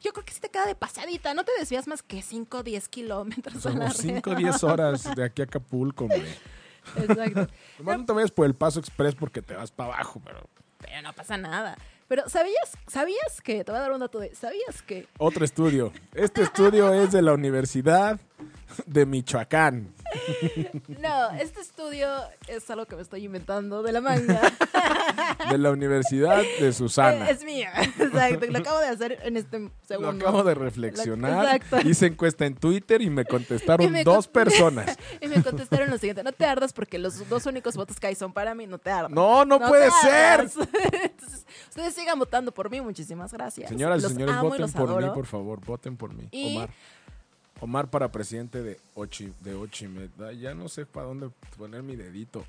[0.00, 2.62] Yo creo que sí te queda de pasadita, no te desvías más que 5 o
[2.62, 6.34] 10 kilómetros Somos 5 o 10 horas de aquí a Acapulco, hombre.
[6.96, 7.48] Exacto.
[7.78, 10.48] Nomás no te vayas por el Paso Express porque te vas para abajo, pero...
[10.78, 11.76] Pero no pasa nada.
[12.06, 15.92] Pero ¿sabías, sabías que, te voy a dar un dato de, ¿sabías que Otro estudio.
[16.14, 18.18] Este estudio es de la Universidad
[18.86, 19.92] de Michoacán.
[21.00, 22.08] No, este estudio
[22.46, 24.40] es algo que me estoy inventando de la manga.
[25.50, 27.28] De la Universidad de Susana.
[27.28, 28.46] es mío, exacto.
[28.46, 30.26] Lo acabo de hacer en este Lo segundo.
[30.26, 31.56] acabo de reflexionar.
[31.56, 31.88] Exacto.
[31.88, 34.96] Hice encuesta en Twitter y me contestaron Y me dos cont- personas.
[35.20, 38.14] Y me contestaron lo siguiente, no te ardas porque los dos únicos votos que hay
[38.14, 39.10] son para mí, no te ardas.
[39.10, 40.40] No, no, puede ser.
[41.02, 43.68] Entonces, ustedes sigan votando por mí, muchísimas gracias.
[43.68, 45.60] Señoras y señores, voten por mí, por favor.
[45.64, 46.28] Voten por mí.
[46.30, 46.70] Y- Omar.
[47.60, 50.08] Omar para presidente de Ochi, de.
[50.26, 52.44] Ay, Ya no sé para dónde poner mi dedito.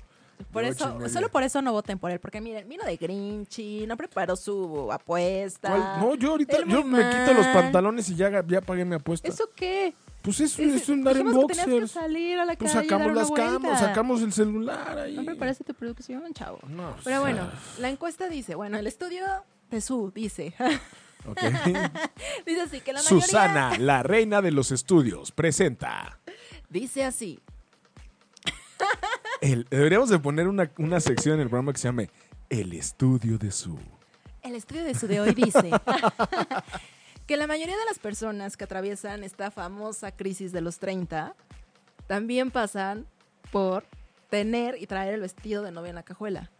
[0.52, 3.86] Por De eso, solo por eso no voten por él, porque miren, vino de Grinchy,
[3.86, 5.68] no preparó su apuesta.
[5.68, 6.00] ¿Cuál?
[6.00, 9.28] No, yo ahorita yo me quito los pantalones y ya, ya pagué mi apuesta.
[9.28, 9.92] ¿Eso qué?
[10.22, 11.90] pues eso Es- es andar en que que boxers.
[11.90, 13.76] salir a la Pues calle sacamos una las vuelta.
[13.78, 15.14] sacamos el celular ahí.
[15.16, 16.58] No preparaste tu producción, chavo.
[16.68, 17.46] No, Pero bueno,
[17.78, 19.24] la encuesta dice, bueno, el estudio
[19.70, 20.54] de su dice,
[22.46, 26.18] dice así que la mayoría Susana, la reina de los estudios, presenta.
[26.68, 27.40] dice así,
[29.40, 32.10] El- deberíamos de poner una, una sección en el programa que se llame
[32.48, 33.78] El estudio de su.
[34.42, 35.70] el estudio de su de hoy dice
[37.26, 41.34] que la mayoría de las personas que atraviesan esta famosa crisis de los 30
[42.06, 43.06] también pasan
[43.52, 43.84] por
[44.30, 46.50] tener y traer el vestido de novia en la cajuela.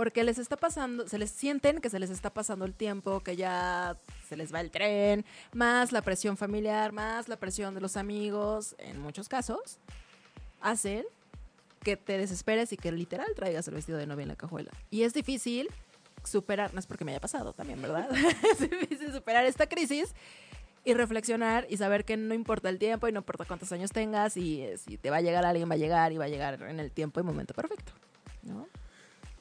[0.00, 3.36] Porque les está pasando, se les sienten que se les está pasando el tiempo, que
[3.36, 7.98] ya se les va el tren, más la presión familiar, más la presión de los
[7.98, 9.78] amigos, en muchos casos,
[10.62, 11.04] hacen
[11.82, 14.70] que te desesperes y que literal traigas el vestido de novia en la cajuela.
[14.88, 15.68] Y es difícil
[16.24, 18.08] superar, no es porque me haya pasado también, ¿verdad?
[18.52, 20.14] es difícil superar esta crisis
[20.82, 24.38] y reflexionar y saber que no importa el tiempo y no importa cuántos años tengas
[24.38, 26.62] y eh, si te va a llegar alguien, va a llegar y va a llegar
[26.62, 27.92] en el tiempo y momento perfecto,
[28.44, 28.66] ¿no?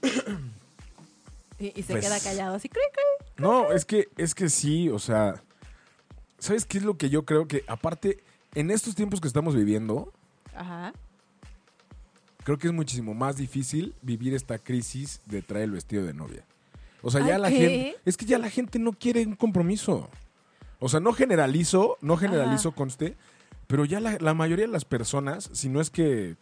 [1.59, 3.43] y, y se Pues- queda callado así, cri, cri.
[3.43, 5.41] No, es que, es que sí, o sea.
[6.39, 8.23] ¿Sabes qué es lo que yo creo que, aparte,
[8.55, 10.13] en estos tiempos que estamos viviendo,
[10.55, 10.93] Ajá.
[12.45, 16.45] creo que es muchísimo más difícil vivir esta crisis de traer el vestido de novia.
[17.01, 17.55] O sea, ya ¿Ay, la qué?
[17.57, 17.97] gente.
[18.05, 20.09] Es que ya la gente no quiere un compromiso.
[20.79, 22.77] O sea, no generalizo, no generalizo, Ajá.
[22.77, 23.17] conste,
[23.67, 26.37] pero ya la, la mayoría de las personas, si no es que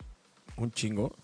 [0.58, 1.16] un chingo,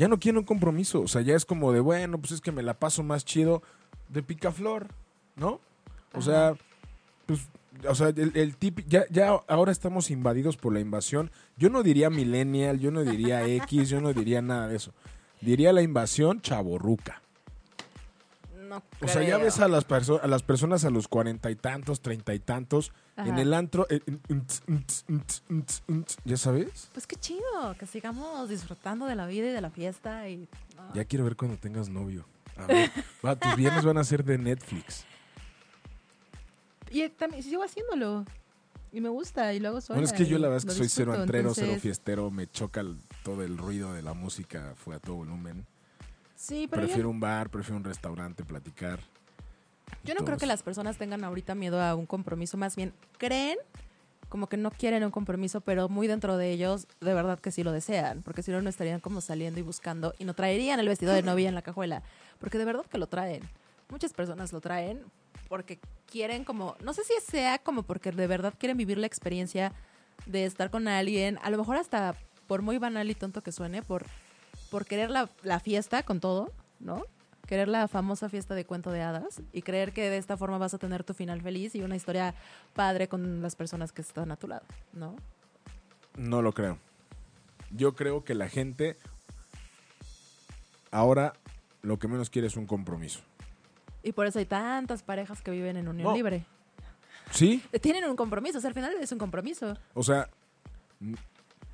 [0.00, 1.02] ya no quieren un compromiso.
[1.02, 3.62] O sea, ya es como de, bueno, pues es que me la paso más chido
[4.08, 4.88] de picaflor,
[5.36, 5.60] ¿no?
[6.14, 6.54] O sea,
[7.26, 7.50] pues,
[7.86, 11.30] o sea, el, el tip, ya, ya ahora estamos invadidos por la invasión.
[11.58, 14.94] Yo no diría millennial, yo no diría X, yo no diría nada de eso.
[15.42, 17.20] Diría la invasión chaborruca.
[18.70, 21.56] No O sea, ya ves a las, perso- a las personas a los cuarenta y
[21.56, 24.00] tantos, treinta y tantos, en el antro, eh,
[26.24, 26.88] ¿ya sabes?
[26.92, 30.48] Pues qué chido, que sigamos disfrutando de la vida y de la fiesta y...
[30.76, 30.94] no.
[30.94, 32.24] Ya quiero ver cuando tengas novio.
[32.56, 32.90] A ver,
[33.26, 35.04] va, tus viernes van a ser de Netflix.
[36.90, 38.24] Y eh, también sigo haciéndolo.
[38.92, 40.00] Y me gusta, y lo hago sola.
[40.00, 42.80] Bueno, es que yo la verdad es que soy cero antrero, cero fiestero, me choca
[42.80, 45.66] el- todo el ruido de la música, fue a todo volumen.
[46.40, 48.98] Sí, pero Prefiero yo, un bar, prefiero un restaurante, platicar.
[50.04, 52.56] yo no creo que las personas tengan ahorita miedo a un compromiso.
[52.56, 53.58] Más bien, creen
[54.30, 57.62] como que no quieren un compromiso, pero muy dentro de ellos, de verdad que sí
[57.62, 58.22] lo desean.
[58.22, 61.22] Porque si no, no estarían como saliendo y buscando y no traerían el vestido de
[61.22, 62.02] novia en la cajuela.
[62.38, 63.42] Porque de verdad que lo traen.
[63.90, 65.02] Muchas personas lo traen
[65.50, 65.78] porque
[66.10, 69.74] quieren como, no sé si sea como porque de verdad quieren vivir la experiencia
[70.24, 72.14] de estar con alguien, a lo mejor hasta
[72.46, 74.06] por muy banal y tonto que suene, por,
[74.70, 77.04] por querer la, la fiesta con todo, ¿no?
[77.46, 80.72] Querer la famosa fiesta de cuento de hadas y creer que de esta forma vas
[80.74, 82.34] a tener tu final feliz y una historia
[82.74, 85.16] padre con las personas que están a tu lado, ¿no?
[86.16, 86.78] No lo creo.
[87.72, 88.96] Yo creo que la gente
[90.90, 91.34] ahora
[91.82, 93.20] lo que menos quiere es un compromiso.
[94.02, 96.14] Y por eso hay tantas parejas que viven en unión No.
[96.14, 96.44] libre.
[97.30, 97.62] ¿Sí?
[97.82, 99.76] Tienen un compromiso, o sea, al final es un compromiso.
[99.94, 100.28] O sea,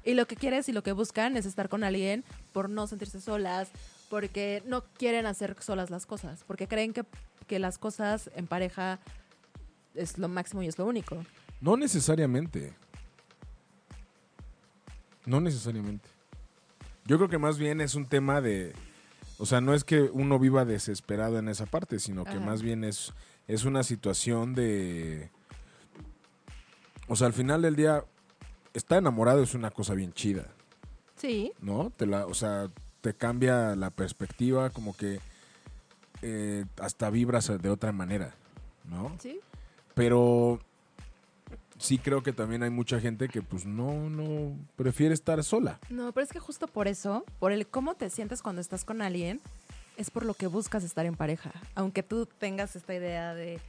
[0.04, 2.24] Y lo que quieres y lo que buscan es estar con alguien
[2.56, 3.68] por no sentirse solas,
[4.08, 7.04] porque no quieren hacer solas las cosas, porque creen que,
[7.46, 8.98] que las cosas en pareja
[9.94, 11.22] es lo máximo y es lo único.
[11.60, 12.72] no necesariamente.
[15.26, 16.08] No necesariamente.
[17.04, 18.72] Yo creo que más bien es un tema de...
[19.36, 22.40] O sea, no es que uno viva desesperado en esa parte, sino que Ajá.
[22.40, 23.12] más bien es,
[23.48, 25.30] es una situación de...
[27.06, 28.06] O sea, al final del día,
[28.72, 30.55] estar enamorado es una cosa bien chida.
[31.16, 31.90] Sí, ¿no?
[31.96, 32.68] Te la, o sea,
[33.00, 35.20] te cambia la perspectiva, como que
[36.22, 38.34] eh, hasta vibras de otra manera,
[38.84, 39.16] ¿no?
[39.20, 39.40] Sí.
[39.94, 40.60] Pero
[41.78, 45.78] sí creo que también hay mucha gente que pues no, no, prefiere estar sola.
[45.90, 49.02] No, pero es que justo por eso, por el cómo te sientes cuando estás con
[49.02, 49.40] alguien,
[49.96, 51.52] es por lo que buscas estar en pareja.
[51.74, 53.60] Aunque tú tengas esta idea de,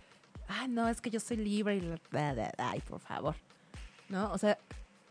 [0.49, 3.35] ah, no, es que yo soy libre y, la- bla, bla, bla", ay, por favor.
[4.09, 4.31] ¿No?
[4.31, 4.57] O sea,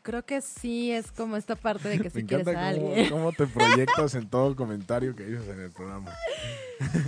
[0.06, 2.86] creo que sí es como esta parte de que si Me quieres encanta a cómo,
[2.88, 3.10] alguien.
[3.10, 6.12] cómo te proyectas en todo comentario que dices en el programa.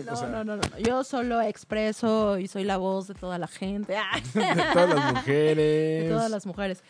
[0.07, 0.79] No, o sea- no, no, no, no.
[0.79, 3.97] Yo solo expreso y soy la voz de toda la gente.
[3.99, 6.05] Ah, De todas las mujeres.
[6.05, 6.83] de todas las mujeres.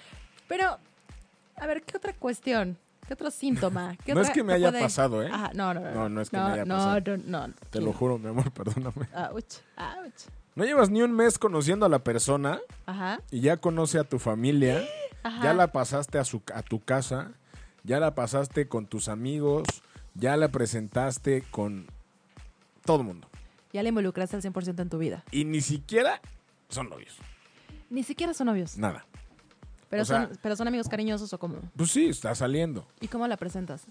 [0.46, 0.78] Pero,
[1.56, 2.78] a ver, ¿qué otra cuestión?
[3.08, 3.96] ¿Qué otro síntoma?
[4.04, 5.28] ¿Qué No es que me haya puede- pasado, ¿eh?
[5.32, 5.90] Ajá, no, no, no.
[5.92, 7.16] No, no es que no, me haya no, pasado.
[7.26, 9.08] No, no, Te lo juro, mi amor, perdóname.
[9.32, 10.28] Ouch, ouch.
[10.54, 14.18] No llevas ni un mes conociendo a la persona Ajá, y ya conoce a tu
[14.20, 14.84] familia,
[15.22, 15.42] ajá.
[15.42, 17.33] ya la pasaste a, su, a tu casa,
[17.85, 19.66] ya la pasaste con tus amigos,
[20.14, 21.87] ya la presentaste con
[22.85, 23.28] todo el mundo.
[23.72, 25.24] Ya le involucraste al 100% en tu vida.
[25.31, 26.20] Y ni siquiera
[26.68, 27.16] son novios,
[27.90, 28.76] Ni siquiera son novios.
[28.78, 29.04] nada.
[29.90, 31.57] Pero, o sea- son, pero son amigos cariñosos o cómo.
[31.76, 33.85] Pues sí, está saliendo ¿Y cómo la presentas?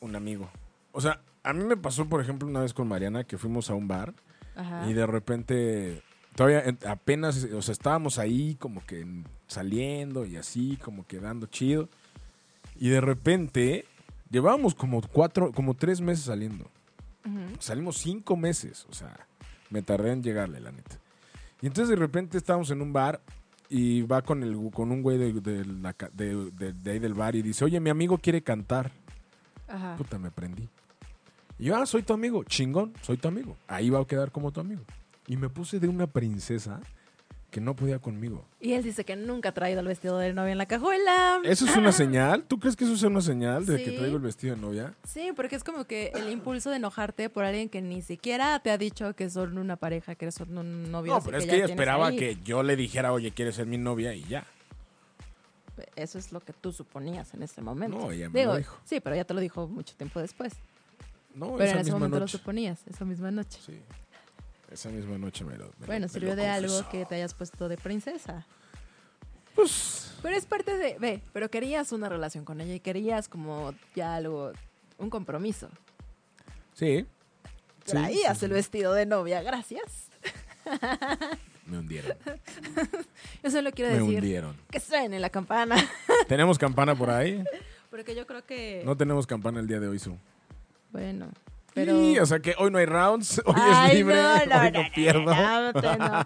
[0.00, 0.50] un amigo.
[0.92, 3.74] O sea, a mí me pasó, por ejemplo, una vez con Mariana que fuimos a
[3.74, 4.12] un bar
[4.56, 4.88] Ajá.
[4.88, 6.02] y de repente,
[6.40, 11.90] todavía apenas, o sea, estábamos ahí como que en- saliendo y así, como quedando chido.
[12.76, 13.84] Y de repente,
[14.30, 16.64] llevábamos como cuatro, como tres meses saliendo.
[17.58, 19.26] Salimos cinco meses, o sea,
[19.68, 20.96] me tardé en llegarle, la neta.
[21.60, 23.20] Y entonces de repente estábamos en un bar
[23.68, 25.26] y va con, el, con un güey de
[26.90, 28.90] ahí del bar y dice, oye, mi amigo quiere cantar.
[29.68, 29.94] Ajá.
[29.98, 30.66] Puta, me prendí.
[31.58, 32.44] Y yo, ah, soy tu amigo.
[32.44, 33.58] Chingón, soy tu amigo.
[33.68, 34.80] Ahí va a quedar como tu amigo.
[35.30, 36.80] Y me puse de una princesa
[37.50, 38.44] que no podía conmigo.
[38.60, 41.40] Y él dice que nunca ha traído el vestido de novia en la cajuela.
[41.44, 42.44] ¿Eso es una señal?
[42.44, 43.96] ¿Tú crees que eso es una señal de que Sí.
[43.96, 44.94] traigo el vestido de novia?
[45.04, 48.70] Sí, porque es como que el impulso de enojarte por alguien que ni siquiera te
[48.70, 51.14] ha dicho que son una pareja, que son un novio.
[51.14, 52.16] No, pero es que ella esperaba ahí.
[52.16, 54.14] que yo le dijera, oye, ¿quieres ser mi novia?
[54.14, 54.44] Y ya.
[55.96, 57.98] Eso es lo que tú suponías en ese momento.
[57.98, 58.76] No, ella me Digo, lo dijo.
[58.84, 60.52] Sí, pero ya te lo dijo mucho tiempo después.
[61.34, 62.38] No, pero esa en ese misma momento lo noche.
[62.38, 63.58] suponías, esa misma noche.
[63.64, 63.78] Sí.
[64.70, 67.68] Esa misma noche me lo me bueno, lo- sirvió de algo que te hayas puesto
[67.68, 68.46] de princesa.
[69.54, 73.74] Pues, Pero es parte de, ve, pero querías una relación con ella y querías como
[73.96, 74.52] ya algo,
[74.98, 75.68] un compromiso.
[76.74, 77.06] sí.
[77.86, 78.54] Sí, Traías sí, el sí.
[78.54, 80.10] vestido de novia, gracias.
[81.66, 82.14] Me hundieron.
[83.42, 84.56] Yo solo quiero Me decir hundieron.
[84.70, 85.76] que suene la campana.
[86.28, 87.42] ¿Tenemos campana por ahí?
[87.90, 90.16] Porque yo creo que, No tenemos campana el día de hoy, Su.
[90.92, 91.30] bueno,
[91.74, 91.92] pero...
[91.98, 94.72] Sí, o sea que hoy no hay rounds, hoy Ay, es libre, no, no, hoy
[94.72, 95.32] no, pierdo.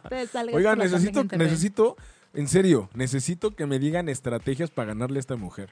[0.09, 0.29] te-
[0.65, 1.97] la necesito, necesito,
[2.35, 5.71] en serio, necesito que me digan estrategias para ganarle a esta mujer.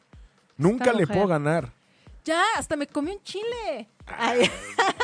[0.56, 1.16] Nunca Esta le mujer.
[1.16, 1.72] puedo ganar.
[2.24, 3.88] Ya, hasta me comí un chile.
[4.06, 4.48] Ay,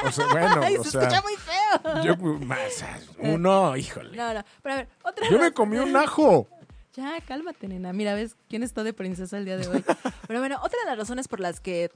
[0.04, 2.04] O sea, bueno, ay, o se sea, escucha muy feo.
[2.04, 2.84] yo, más,
[3.18, 4.16] uno, híjole.
[4.16, 6.46] No, no, pero a ver, otra Yo me comí un ajo.
[6.94, 7.92] Ya, cálmate, nena.
[7.92, 9.84] Mira, ves quién está de princesa el día de hoy.
[10.28, 11.90] Pero bueno, otra de las razones por las que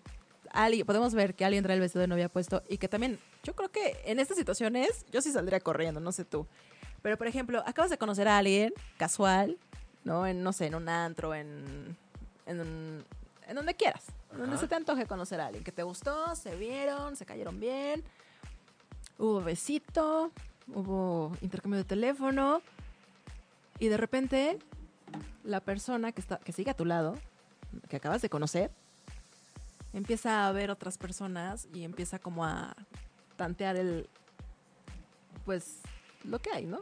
[0.53, 3.55] alguien, podemos ver que alguien trae el vestido de novia puesto y que también, yo
[3.55, 6.47] creo que en estas situaciones, yo sí saldría corriendo, no sé tú.
[7.03, 9.59] Pero, por ejemplo, acabas de conocer a alguien casual,
[10.05, 10.27] ¿no?
[10.27, 11.97] En, no sé, en un antro, en,
[12.47, 13.05] en, un-
[13.49, 14.05] en donde quieras.
[14.37, 18.03] Donde se te antoje conocer a alguien que te gustó, se vieron, se cayeron bien,
[19.19, 20.31] hubo besito,
[20.69, 22.63] hubo intercambio de teléfono
[23.79, 24.59] y de repente
[25.45, 27.17] la persona que, está, que sigue a tu lado,
[27.89, 28.71] que acabas de conocer,
[29.93, 32.75] empieza a ver otras personas y empieza como a
[33.37, 34.09] tantear el,
[35.45, 35.81] pues,
[36.25, 36.79] lo que hay, ¿no?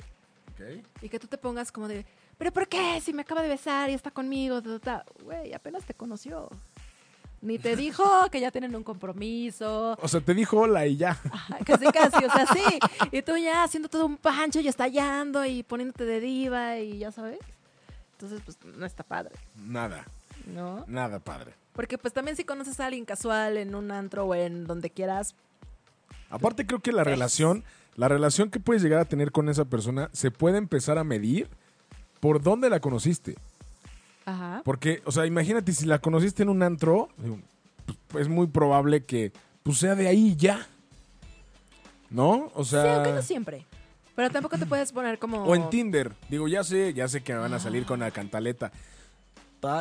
[1.01, 2.05] Y que tú te pongas como de,
[2.37, 3.01] ¿pero por qué?
[3.01, 5.05] Si me acaba de besar y está conmigo, ta, ta, ta".
[5.25, 6.51] güey, apenas te conoció.
[7.43, 9.97] Ni te dijo que ya tienen un compromiso.
[10.03, 11.19] O sea, te dijo hola y ya.
[11.33, 12.79] Ajá, Casi, casi, o sea, sí.
[13.13, 17.11] Y tú ya haciendo todo un pancho y estallando y poniéndote de diva y ya
[17.11, 17.39] sabes.
[18.13, 20.05] Entonces, pues no está padre, Nada,
[20.47, 20.85] ¿no?
[20.87, 21.55] nada padre.
[21.81, 25.35] Porque pues también si conoces a alguien casual en un antro o en donde quieras,
[26.29, 27.65] Aparte creo que la relación,
[27.97, 31.49] la relación que puedes llegar a tener con esa persona se puede empezar a medir
[32.21, 33.35] por dónde la conociste.
[34.27, 34.61] ajá.
[34.63, 37.09] Porque, o sea, imagínate si la conociste en un antro,
[38.09, 40.67] pues, es muy probable que pues, sea de ahí ya.
[42.11, 42.53] ¿No?
[42.55, 43.65] O Sí, sea, aunque no siempre.
[44.15, 45.45] Pero tampoco te puedes poner como...
[45.45, 46.13] o en Tinder.
[46.29, 48.71] Digo, ya sé, ya sé que me van a salir con la cantaleta.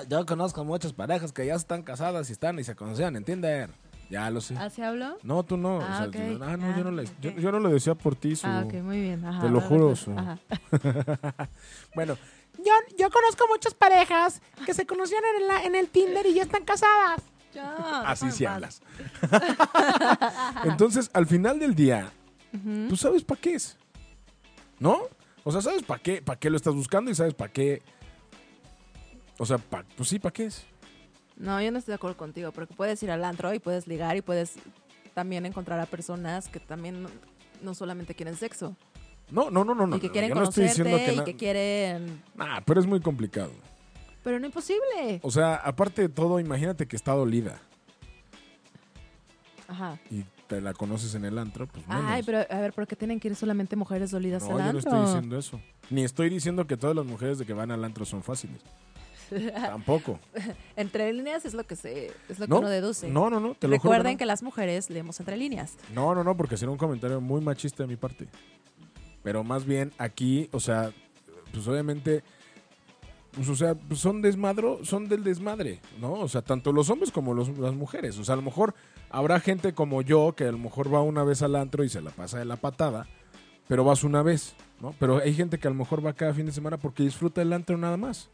[0.10, 3.70] Yo conozco muchas parejas que ya están casadas y están y se conocían en Tinder.
[4.10, 4.58] Ya lo sé.
[4.58, 5.18] ¿Así habló?
[5.22, 5.78] No, tú no.
[5.78, 8.36] o Ah, no, ah, no, yo, no le- Ah, yo, no lo decía por ti.
[8.36, 8.48] Su...
[8.48, 9.24] Ah, ok, muy bien.
[9.24, 10.40] Ajá, Te lo juro, su- Ajá.
[11.96, 12.18] Bueno,
[12.58, 16.42] Yo, yo conozco muchas parejas que se conocieron en, la- en el Tinder y ya
[16.42, 17.22] están casadas.
[17.54, 18.82] Ya, así sí hablas.
[20.64, 22.12] Entonces, al final del día,
[22.88, 23.78] pues sabes para qué es.
[24.80, 25.02] ¿No?
[25.44, 27.82] O sea, sabes para qué, para qué lo estás buscando y sabes para qué.
[29.40, 30.66] O sea, pa- pues sí, para qué es.
[31.38, 34.16] No, yo no estoy de acuerdo contigo, porque puedes ir al antro y puedes ligar
[34.18, 34.56] y puedes
[35.14, 37.10] también encontrar a personas que también no,
[37.64, 38.76] no solamente quieren sexo
[39.32, 39.88] No, no, no, no.
[39.88, 42.22] no, y que no, quieren yo no conocerte diciendo que y que quieren...
[42.36, 43.52] Nah, pero es muy complicado.
[44.24, 45.20] Pero no imposible.
[45.24, 47.62] O sea, aparte de todo, imagínate que está dolida
[49.68, 49.98] Ajá.
[50.10, 52.04] y te la conoces en el antro, pues menos.
[52.08, 54.58] Ay, pero a ver, ¿por qué tienen que ir solamente mujeres dolidas No, al yo
[54.58, 54.80] no antro?
[54.80, 55.62] estoy diciendo eso.
[55.90, 58.62] Ni estoy diciendo que todas las mujeres de que van al antro son fáciles.
[59.54, 60.20] Tampoco.
[60.76, 63.10] Entre líneas es lo que se es lo que No, uno deduce.
[63.10, 65.76] no, no, no, te lo juro Recuerden que que, las mujeres leemos entre líneas.
[65.94, 66.00] no.
[66.10, 68.28] No, no, no, porque sería un comentario muy machista de mi parte.
[69.24, 70.92] Pero más bien aquí, o sea,
[71.54, 72.24] pues obviamente,
[73.32, 76.14] pues o sea, pues son desmadro, son del desmadre, ¿no?
[76.14, 78.18] O sea, tanto los hombres como los- las mujeres.
[78.18, 78.74] O sea, a lo mejor
[79.10, 82.02] habrá gente como yo que a lo mejor va una vez al antro y se
[82.02, 83.08] la pasa de la patada,
[83.68, 84.96] pero vas una vez, ¿no?
[85.00, 87.54] Pero hay gente que a lo mejor va cada fin de semana porque disfruta el
[87.54, 88.30] antro nada más.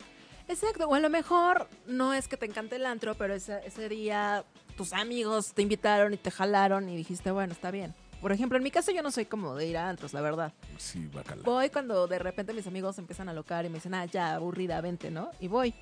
[0.47, 3.89] Exacto, o a lo mejor no es que te encante el antro, pero ese, ese
[3.89, 7.93] día tus amigos te invitaron y te jalaron y dijiste, bueno, está bien.
[8.21, 10.53] Por ejemplo, en mi caso yo no soy como de ir a antros, la verdad.
[10.77, 11.43] Sí, bacala.
[11.43, 14.81] Voy cuando de repente mis amigos empiezan a locar y me dicen, ah, ya, aburrida,
[14.81, 15.31] vente, ¿no?
[15.39, 15.73] Y voy.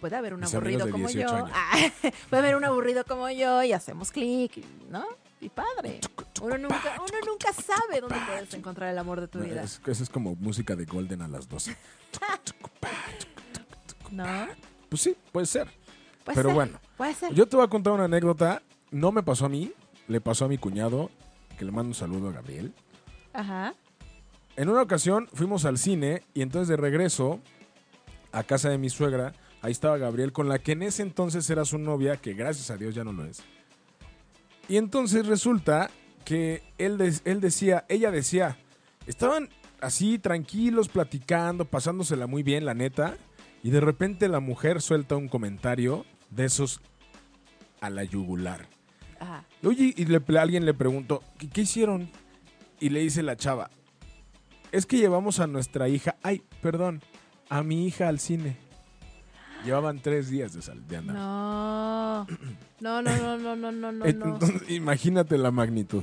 [0.00, 1.46] Puede haber un Mis aburrido como 18 yo.
[1.54, 1.76] Ah,
[2.30, 5.06] puede haber un aburrido como yo y hacemos clic, ¿no?
[5.40, 6.00] Y padre.
[6.40, 9.62] Uno nunca, uno nunca sabe dónde puedes encontrar el amor de tu vida.
[9.62, 11.76] Es, eso es como música de Golden a las 12.
[14.12, 14.24] ¿No?
[14.88, 15.66] Pues sí, puede ser.
[16.24, 17.34] Puede Pero ser, bueno, Puede ser.
[17.34, 18.62] Yo te voy a contar una anécdota.
[18.92, 19.72] No me pasó a mí,
[20.06, 21.10] le pasó a mi cuñado,
[21.58, 22.72] que le mando un saludo a Gabriel.
[23.32, 23.74] Ajá.
[24.56, 27.40] En una ocasión fuimos al cine y entonces de regreso
[28.32, 29.32] a casa de mi suegra,
[29.62, 32.76] ahí estaba Gabriel, con la que en ese entonces era su novia, que gracias a
[32.76, 33.42] Dios ya no lo es.
[34.68, 35.90] Y entonces resulta
[36.24, 38.56] que él, de- él decía, ella decía,
[39.06, 39.48] estaban
[39.80, 43.16] así tranquilos, platicando, pasándosela muy bien, la neta,
[43.62, 46.80] y de repente la mujer suelta un comentario de esos
[47.80, 48.66] a la yugular.
[49.20, 49.44] Ajá.
[49.64, 52.10] Oye, y le- alguien le preguntó, ¿qué, qué hicieron?
[52.80, 53.70] Y le dice la chava,
[54.72, 57.00] es que llevamos a nuestra hija, ay, perdón,
[57.48, 58.56] a mi hija al cine.
[59.64, 61.14] Llevaban tres días de, sal, de andar.
[61.14, 62.26] No.
[62.80, 64.04] No, no, no, no, no, no, no, no.
[64.06, 66.02] Entonces, imagínate la magnitud.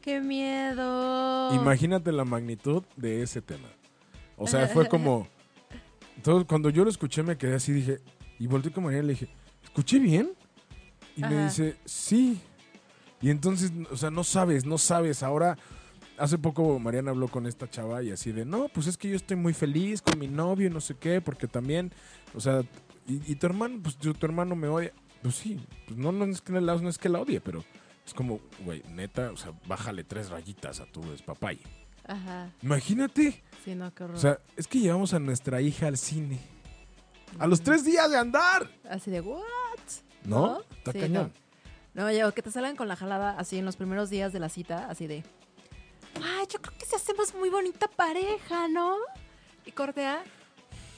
[0.00, 1.54] ¡Qué miedo!
[1.54, 3.68] Imagínate la magnitud de ese tema.
[4.38, 5.28] O sea, fue como...
[6.16, 7.98] Entonces, cuando yo lo escuché me quedé así, dije...
[8.36, 9.28] Y volteé con María y le dije,
[9.62, 10.32] ¿escuché bien?
[11.16, 12.40] Y me dice, sí.
[13.22, 15.22] Y entonces, o sea, no sabes, no sabes.
[15.22, 15.56] Ahora,
[16.18, 19.14] hace poco Mariana habló con esta chava y así de, no, pues es que yo
[19.14, 21.92] estoy muy feliz con mi novio y no sé qué, porque también,
[22.34, 22.62] o sea,
[23.06, 24.92] y, y tu hermano, pues tu, tu hermano me odia.
[25.22, 27.64] Pues sí, pues no, no, es que la, no es que la odie, pero
[28.04, 31.60] es como, güey, neta, o sea, bájale tres rayitas a tu papay.
[32.06, 32.50] Ajá.
[32.62, 33.42] Imagínate.
[33.64, 34.16] Sí, no, qué horror.
[34.16, 36.38] O sea, es que llevamos a nuestra hija al cine.
[37.38, 38.68] A los tres días de andar.
[38.88, 39.42] Así de, ¿what?
[40.24, 40.60] ¿No?
[40.76, 41.32] Está Sí, cañón.
[41.94, 44.32] No, No, ya, o que te salgan con la jalada así en los primeros días
[44.32, 45.24] de la cita, así de,
[46.22, 48.96] ay, yo creo que si hacemos muy bonita pareja, ¿no?
[49.64, 50.22] Y cortea,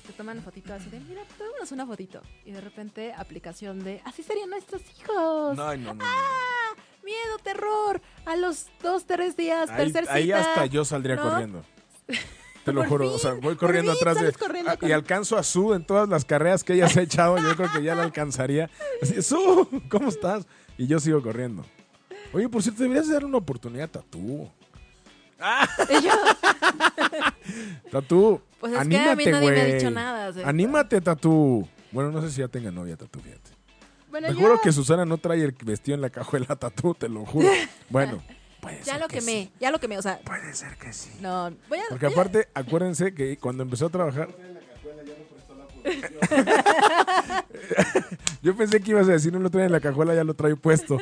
[0.07, 2.21] te toman fotito así de, mira, tomémonos una fotito.
[2.45, 5.57] Y de repente, aplicación de, así serían nuestros hijos.
[5.57, 6.05] No, no, no.
[6.05, 6.75] ¡Ah!
[7.05, 8.01] Miedo, terror.
[8.25, 10.39] A los dos, tres días, Ahí, tercer ahí cita.
[10.41, 11.23] hasta yo saldría ¿no?
[11.23, 11.65] corriendo.
[12.65, 13.05] Te lo juro.
[13.07, 14.33] fin, o sea, voy corriendo fin atrás de.
[14.33, 17.03] corriendo Ah, con- y alcanzo a Su en todas las carreras que ella se ha
[17.05, 17.37] echado.
[17.39, 18.69] Yo creo que ya la alcanzaría.
[19.01, 20.47] Así, Su, ¿cómo estás?
[20.77, 21.65] Y yo sigo corriendo.
[22.33, 24.51] Oye, por cierto, deberías dar una oportunidad a Tatú.
[25.91, 26.11] Y yo,
[27.91, 28.41] Tatú.
[28.61, 29.75] Pues es que a mí anímate, nadie me ha güey.
[29.75, 30.49] dicho nada.
[30.49, 31.69] Anímate, Tatú.
[31.93, 33.51] Bueno, no sé si ya tenga novia, Tatú, fíjate.
[34.11, 37.09] bueno, Me yo juro que Susana no trae el vestido en la cajuela Tatú, te
[37.09, 37.49] lo juro.
[37.91, 38.23] Bueno,
[38.61, 39.53] puede ya ser lo que quemé, sí.
[39.61, 41.11] ya lo quemé, o sea, Puede ser que sí.
[41.21, 41.83] no, voy a...
[41.89, 44.29] Porque aparte, acuérdense que cuando empezó a trabajar.
[48.43, 50.57] Yo pensé que ibas a decir no lo trae en la cajuela, ya lo trae
[50.57, 50.99] puesto.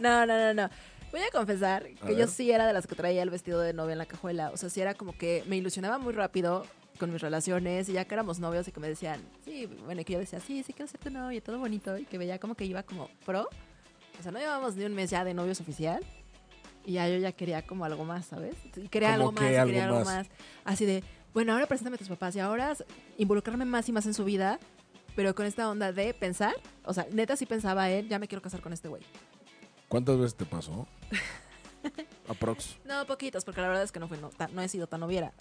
[0.00, 0.70] No, no, no, no.
[1.10, 3.92] Voy a confesar que yo sí era de las que traía el vestido de novia
[3.92, 4.50] en la cajuela.
[4.50, 6.66] O sea, sí era como que me ilusionaba muy rápido
[6.98, 10.04] con mis relaciones y ya que éramos novios y que me decían, sí, bueno, y
[10.04, 12.54] que yo decía, sí, sí quiero ser tu novia, todo bonito, y que veía como
[12.54, 13.48] que iba como pro.
[14.18, 16.04] O sea, no llevábamos ni un mes ya de novios oficial
[16.84, 18.56] y ya yo ya quería como algo más, ¿sabes?
[18.76, 20.06] Y quería ¿Cómo algo más, algo quería algo más?
[20.06, 20.28] más.
[20.64, 22.76] Así de, bueno, ahora preséntame a tus papás y ahora
[23.16, 24.58] involucrarme más y más en su vida,
[25.14, 26.54] pero con esta onda de pensar,
[26.84, 29.02] o sea, neta sí pensaba en, ya me quiero casar con este güey.
[29.88, 30.86] ¿Cuántas veces te pasó?
[32.28, 32.76] Aprox.
[32.84, 35.32] No, poquitos, porque la verdad es que no, fue, no, no he sido tan noviera.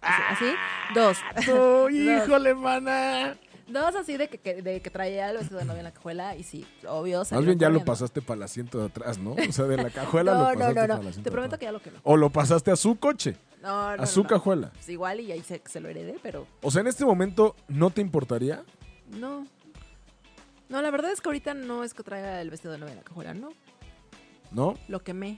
[0.00, 0.54] Así, así,
[0.94, 1.18] dos.
[1.52, 3.36] ¡Oh, híjole, mana!
[3.68, 6.34] Dos así de que, que- de que traía el vestido de novia en la cajuela
[6.36, 7.18] y sí, obvio.
[7.30, 9.32] Más bien ya lo pasaste para el asiento de atrás, ¿no?
[9.32, 11.08] O sea, de la cajuela lo No, pasaste no, no, para el no.
[11.10, 11.98] asiento Te prometo que ya lo quemé.
[12.02, 14.28] O lo pasaste a su coche, No, no, a su no.
[14.28, 14.70] cajuela.
[14.72, 17.90] Pues igual y ahí se, se lo heredé, pero O sea, en este momento, ¿no
[17.90, 18.64] te importaría?
[19.10, 19.46] no.
[20.70, 23.02] No, la verdad es que ahorita no es que traiga el vestido de novia la
[23.02, 23.50] cajuela, no.
[24.52, 24.74] ¿No?
[24.88, 25.36] Lo quemé.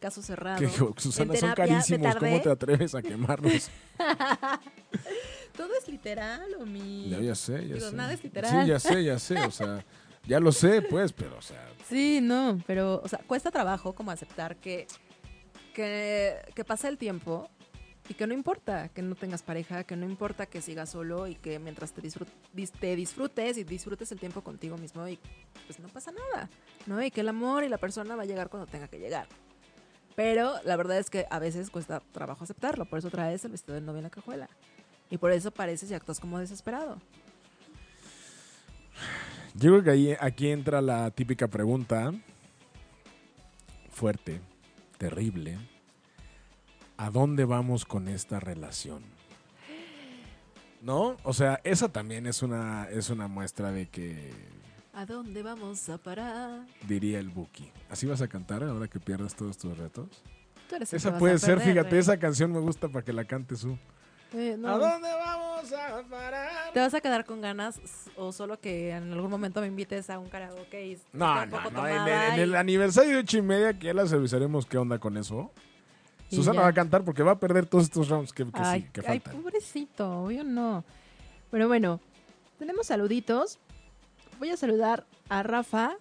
[0.00, 0.58] Caso cerrado.
[0.58, 0.68] Que,
[1.00, 2.16] Susana, son carísimos.
[2.16, 3.70] ¿Cómo te atreves a quemarlos?
[5.56, 7.10] Todo es literal, o mi.
[7.10, 7.96] ya, ya sé, ya Digo, sé.
[7.96, 8.62] nada es literal.
[8.64, 9.38] Sí, ya sé, ya sé.
[9.44, 9.84] O sea,
[10.26, 14.10] ya lo sé, pues, pero, o sea, Sí, no, pero, o sea, cuesta trabajo como
[14.10, 14.86] aceptar que,
[15.74, 17.50] que, que pasa el tiempo
[18.12, 21.34] y que no importa que no tengas pareja, que no importa que sigas solo y
[21.34, 25.18] que mientras te, disfrut- dis- te disfrutes y disfrutes el tiempo contigo mismo y
[25.66, 26.50] pues no pasa nada,
[26.84, 27.02] ¿no?
[27.02, 29.26] Y que el amor y la persona va a llegar cuando tenga que llegar.
[30.14, 33.76] Pero la verdad es que a veces cuesta trabajo aceptarlo, por eso traes el vestido
[33.76, 34.50] de novia en la cajuela.
[35.08, 36.98] Y por eso pareces y actúas como desesperado.
[39.54, 42.12] Yo creo que ahí, aquí entra la típica pregunta
[43.90, 44.38] fuerte,
[44.98, 45.56] terrible.
[47.02, 49.02] ¿A dónde vamos con esta relación?
[50.82, 51.16] ¿No?
[51.24, 54.30] O sea, esa también es una, es una muestra de que
[54.94, 56.60] ¿A dónde vamos a parar?
[56.86, 57.68] diría el Buki.
[57.90, 60.22] ¿Así vas a cantar ahora que pierdas todos tus retos?
[60.68, 61.98] Tú eres el que Esa vas puede a ser, perder, fíjate, Rey.
[61.98, 63.76] esa canción me gusta para que la cante su.
[64.32, 64.68] Eh, no.
[64.68, 66.72] ¿A dónde vamos a parar?
[66.72, 67.80] ¿Te vas a quedar con ganas
[68.16, 71.88] o solo que en algún momento me invites a un karaoke y No, no, no.
[71.88, 75.00] En el, en el aniversario de ocho y media que ya les avisaremos qué onda
[75.00, 75.50] con eso.
[76.36, 76.62] Susana ya.
[76.62, 79.00] va a cantar porque va a perder todos estos rounds que, que ay, sí, que
[79.00, 79.42] ay, faltan.
[79.42, 80.84] pobrecito, obvio no.
[81.50, 82.00] Pero bueno,
[82.58, 83.58] tenemos saluditos.
[84.38, 85.96] Voy a saludar a Rafa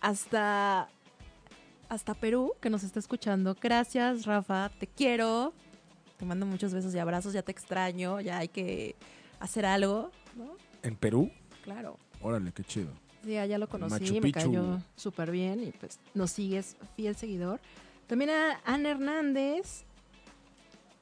[0.00, 0.88] hasta
[1.88, 3.56] hasta Perú que nos está escuchando.
[3.60, 5.52] Gracias, Rafa, te quiero.
[6.18, 8.96] Te mando muchos besos y abrazos, ya te extraño, ya hay que
[9.38, 10.56] hacer algo, ¿no?
[10.82, 11.30] ¿En Perú?
[11.62, 11.98] Claro.
[12.22, 12.88] Órale, qué chido.
[13.22, 17.60] Sí, ya lo conocí, me cayó súper bien y pues nos sigues fiel seguidor.
[18.06, 19.84] También a Ana Hernández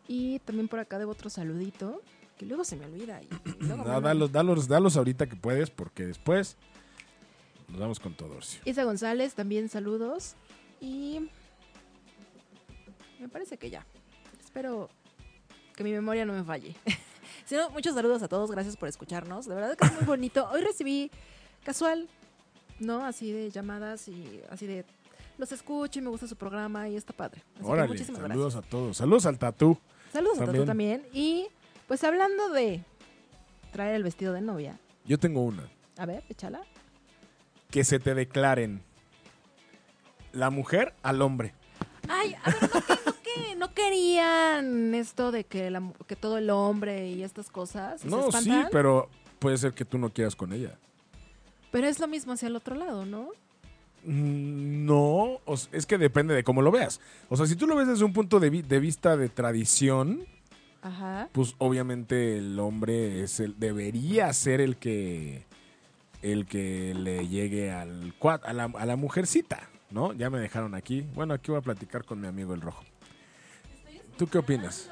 [0.09, 2.01] y también por acá debo otro saludito
[2.39, 3.21] que luego se me olvida.
[3.23, 3.29] Y,
[3.61, 6.57] luego dalos, dalos, dalos ahorita que puedes porque después
[7.69, 8.61] nos vamos con todo, Orcio.
[8.65, 10.35] Isa González, también saludos
[10.81, 11.31] y
[13.21, 13.87] me parece que ya.
[14.43, 14.89] Espero
[15.75, 16.77] que mi memoria no me falle.
[17.47, 19.47] Si no, muchos saludos a todos, gracias por escucharnos.
[19.47, 20.49] De verdad que es muy bonito.
[20.51, 21.11] Hoy recibí
[21.63, 22.09] casual,
[22.79, 23.05] ¿no?
[23.05, 24.87] Así de llamadas y así de
[25.39, 27.43] los escucho y me gusta su programa y está padre.
[27.55, 28.67] Así que Órale, muchísimas saludos gracias.
[28.67, 28.97] a todos.
[28.97, 29.79] Saludos al tatú.
[30.13, 30.63] Saludos a también.
[30.63, 31.07] tú también.
[31.13, 31.47] Y
[31.89, 32.83] pues hablando de
[33.73, 34.79] traer el vestido de novia.
[35.07, 35.69] Yo tengo una.
[35.99, 36.63] A ver, échala.
[37.71, 38.83] Que se te declaren
[40.33, 41.55] la mujer al hombre.
[42.09, 46.39] Ay, a ver, ¿no, que, no, que- no querían esto de que, la que todo
[46.39, 48.01] el hombre y estas cosas?
[48.05, 49.09] ¿Y se No, sí, pero
[49.39, 50.77] puede ser que tú no quieras con ella.
[51.73, 53.29] Pero es lo mismo hacia el otro lado, ¿no?
[54.05, 55.41] Mm, No,
[55.73, 57.01] es que depende de cómo lo veas.
[57.29, 60.27] O sea, si tú lo ves desde un punto de, vi- de vista de tradición,
[60.83, 61.29] Ajá.
[61.33, 65.45] pues obviamente el hombre es el debería ser el que
[66.23, 70.13] el que le llegue al a la, a la mujercita, ¿no?
[70.15, 71.03] Ya me dejaron aquí.
[71.15, 72.83] Bueno, aquí voy a platicar con mi amigo el rojo.
[74.17, 74.91] ¿Tú qué opinas?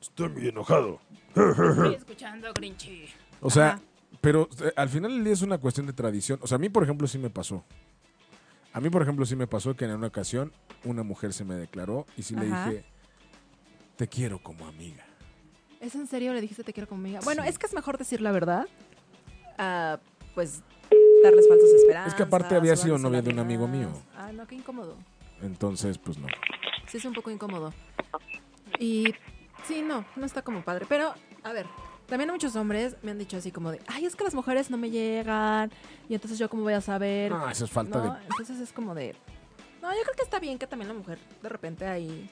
[0.00, 1.00] Estoy muy enojado.
[1.34, 3.06] Estoy escuchando, Grinchy.
[3.40, 3.80] O sea, Ajá.
[4.20, 6.38] pero eh, al final del día es una cuestión de tradición.
[6.42, 7.64] O sea, a mí, por ejemplo, sí me pasó.
[8.72, 10.52] A mí, por ejemplo, sí me pasó que en una ocasión
[10.84, 12.84] una mujer se me declaró y sí le dije,
[13.96, 15.04] te quiero como amiga.
[15.80, 16.32] ¿Es en serio?
[16.34, 17.20] Le dijiste te quiero como amiga.
[17.24, 17.48] Bueno, Sí.
[17.48, 18.66] es que es mejor decir la verdad.
[19.58, 19.98] a,
[20.34, 20.62] pues
[21.22, 22.12] darles falsas esperanzas.
[22.12, 23.90] Es que aparte había sido novia de un amigo mío.
[24.16, 24.96] Ah, no, qué incómodo.
[25.42, 26.28] Entonces, pues no.
[26.86, 27.74] Sí, es un poco incómodo.
[28.78, 29.12] Y
[29.66, 30.86] sí, no, no está como padre.
[30.88, 31.12] Pero,
[31.42, 31.66] a ver,
[32.10, 34.76] también muchos hombres me han dicho así como de, ay, es que las mujeres no
[34.76, 35.70] me llegan.
[36.08, 37.30] Y entonces yo cómo voy a saber.
[37.30, 38.12] No, eso es falta ¿no?
[38.12, 38.20] de...
[38.24, 39.14] Entonces es como de,
[39.80, 42.28] no, yo creo que está bien que también la mujer de repente ahí...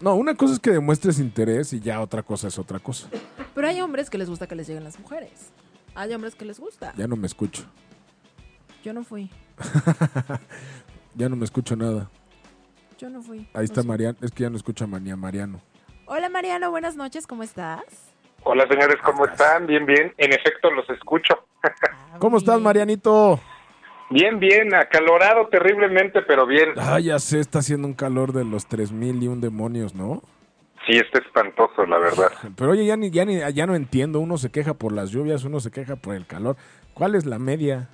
[0.00, 3.08] No, una cosa es que demuestres interés y ya otra cosa es otra cosa.
[3.54, 5.50] Pero hay hombres que les gusta que les lleguen las mujeres.
[5.94, 6.94] Hay hombres que les gusta.
[6.96, 7.64] Ya no me escucho.
[8.82, 9.30] Yo no fui.
[11.16, 12.08] Ya no me escucho nada.
[12.96, 13.40] Yo no fui.
[13.52, 13.88] Ahí está siento.
[13.88, 14.18] Mariano.
[14.20, 15.60] Es que ya no escucha a Mariano.
[16.06, 18.09] Hola Mariano, buenas noches, ¿cómo estás?
[18.42, 19.66] Hola señores, ¿cómo están?
[19.66, 20.12] Bien, bien.
[20.16, 21.46] En efecto, los escucho.
[22.18, 23.38] ¿Cómo estás, Marianito?
[24.10, 24.74] Bien, bien.
[24.74, 26.70] Acalorado terriblemente, pero bien.
[26.76, 30.22] Ah, ya sé, está haciendo un calor de los 3000 y un demonios, ¿no?
[30.86, 32.32] Sí, está espantoso, la verdad.
[32.56, 34.18] Pero oye, ya, ni, ya, ni, ya no entiendo.
[34.18, 36.56] Uno se queja por las lluvias, uno se queja por el calor.
[36.94, 37.90] ¿Cuál es la media?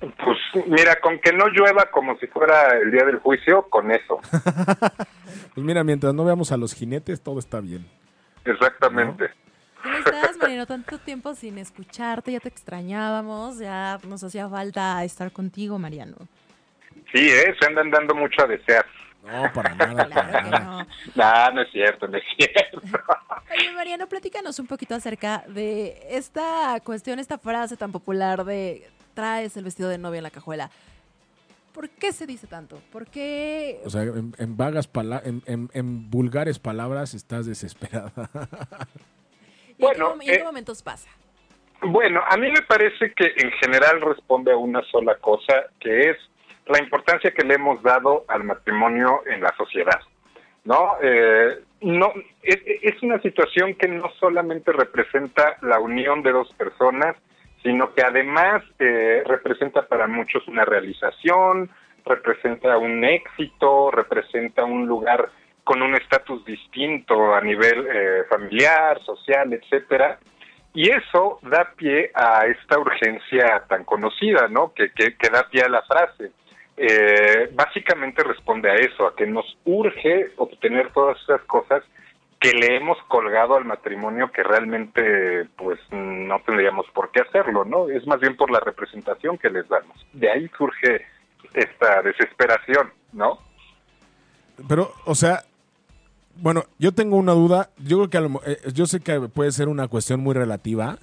[0.00, 4.18] Pues mira, con que no llueva como si fuera el día del juicio, con eso.
[5.54, 7.86] Pues mira, mientras no veamos a los jinetes, todo está bien.
[8.44, 9.30] Exactamente.
[9.84, 10.66] ¿Tienes estás, Mariano?
[10.66, 16.16] Tanto tiempo sin escucharte, ya te extrañábamos, ya nos hacía falta estar contigo, Mariano.
[17.12, 17.54] Sí, ¿eh?
[17.60, 18.84] se andan dando mucho a desear.
[19.24, 20.60] No, para nada, para Claro nada.
[20.64, 20.86] no.
[21.14, 22.80] No, no es cierto, no es cierto.
[23.56, 29.56] Oye, Mariano, platícanos un poquito acerca de esta cuestión, esta frase tan popular de traes
[29.56, 30.70] el vestido de novia en la cajuela.
[31.72, 32.80] ¿Por qué se dice tanto?
[32.92, 33.80] ¿Por qué?
[33.84, 38.12] O sea, en, en vagas pala- en, en- en vulgares palabras estás desesperada.
[39.78, 41.08] ¿Y en, bueno, qué, mom- y en qué eh, momentos pasa?
[41.82, 46.16] Bueno, a mí me parece que en general responde a una sola cosa, que es
[46.66, 50.00] la importancia que le hemos dado al matrimonio en la sociedad.
[50.64, 50.96] ¿No?
[51.02, 52.10] Eh, no
[52.42, 57.16] es, es una situación que no solamente representa la unión de dos personas,
[57.62, 61.70] sino que además eh, representa para muchos una realización,
[62.06, 65.30] representa un éxito, representa un lugar
[65.64, 70.18] con un estatus distinto a nivel eh, familiar, social, etcétera.
[70.74, 74.72] Y eso da pie a esta urgencia tan conocida, ¿no?
[74.74, 76.32] Que, que, que da pie a la frase.
[76.76, 81.84] Eh, básicamente responde a eso, a que nos urge obtener todas esas cosas
[82.40, 87.88] que le hemos colgado al matrimonio que realmente pues no tendríamos por qué hacerlo, ¿no?
[87.88, 89.96] Es más bien por la representación que les damos.
[90.12, 91.06] De ahí surge
[91.54, 93.38] esta desesperación, ¿no?
[94.68, 95.44] Pero, o sea,
[96.40, 97.70] bueno, yo tengo una duda.
[97.78, 100.34] Yo creo que a lo mo- eh, yo sé que puede ser una cuestión muy
[100.34, 100.98] relativa,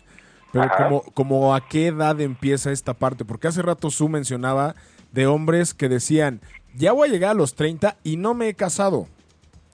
[0.52, 0.84] pero Ajá.
[0.84, 4.76] como, como a qué edad empieza esta parte, porque hace rato Su mencionaba
[5.12, 6.42] de hombres que decían,
[6.76, 9.08] ya voy a llegar a los 30 y no me he casado.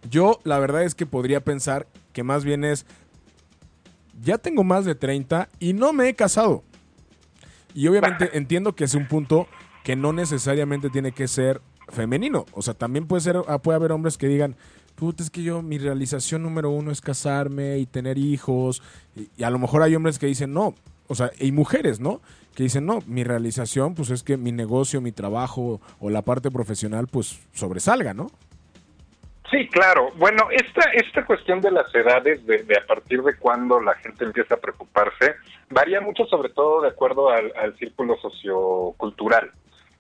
[0.10, 2.86] Yo la verdad es que podría pensar que más bien es,
[4.22, 6.64] ya tengo más de 30 y no me he casado.
[7.74, 9.48] Y obviamente entiendo que es un punto
[9.84, 12.46] que no necesariamente tiene que ser femenino.
[12.52, 14.56] O sea, también puede ser, ah, puede haber hombres que digan,
[14.98, 18.82] puta, es que yo, mi realización número uno es casarme y tener hijos.
[19.16, 20.74] Y, a lo mejor hay hombres que dicen, no.
[21.08, 22.20] O sea, y mujeres, ¿no?
[22.56, 26.52] Que dicen, no, mi realización, pues es que mi negocio, mi trabajo o la parte
[26.52, 28.32] profesional, pues sobresalga, ¿no?
[29.52, 30.12] Sí, claro.
[30.18, 34.26] Bueno, esta, esta cuestión de las edades, de, de a partir de cuándo la gente
[34.26, 35.36] empieza a preocuparse,
[35.70, 39.52] varía mucho sobre todo de acuerdo al círculo sociocultural.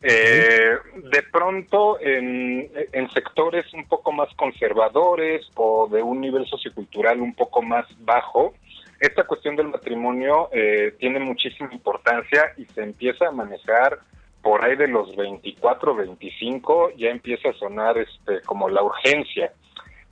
[0.01, 2.69] Eh, de pronto, en,
[3.13, 8.53] sectores un poco más conservadores o de un nivel sociocultural un poco más bajo,
[8.99, 13.99] esta cuestión del matrimonio eh, tiene muchísima importancia y se empieza a manejar
[14.41, 19.51] por ahí de los 24, 25, ya empieza a sonar este como la urgencia.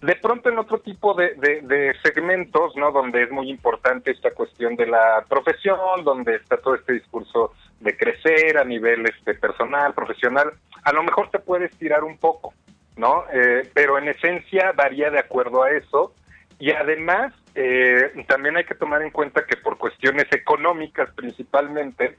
[0.02, 2.92] De pronto en otro tipo de, de, de segmentos, ¿no?
[2.92, 7.96] Donde es muy importante esta cuestión de la profesión, donde está todo este discurso de
[7.98, 10.54] crecer a nivel este personal, profesional,
[10.84, 12.54] a lo mejor te puedes tirar un poco,
[12.96, 13.26] ¿no?
[13.34, 16.14] Eh, pero en esencia varía de acuerdo a eso.
[16.58, 22.18] Y además, eh, también hay que tomar en cuenta que por cuestiones económicas principalmente,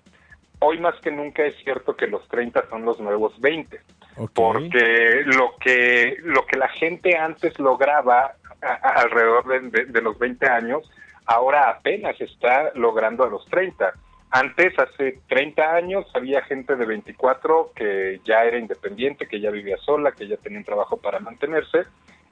[0.59, 3.81] hoy más que nunca es cierto que los 30 son los nuevos 20
[4.17, 4.31] Ok.
[4.35, 10.01] porque lo que lo que la gente antes lograba a- a- alrededor de, de- de
[10.03, 10.91] los 20 años
[11.27, 13.93] ahora apenas está logrando a los 30
[14.39, 19.76] antes hace 30 años había gente de 24 que ya era independiente que ya vivía
[19.78, 21.84] sola que ya tenía un trabajo para mantenerse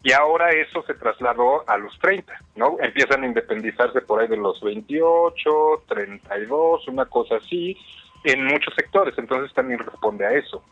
[0.03, 2.77] y ahora eso se trasladó a los 30, ¿no?
[2.81, 5.51] Empiezan a independizarse por ahí de los 28,
[5.89, 7.75] 32, una cosa así,
[8.25, 10.63] en muchos sectores, entonces también responde a eso.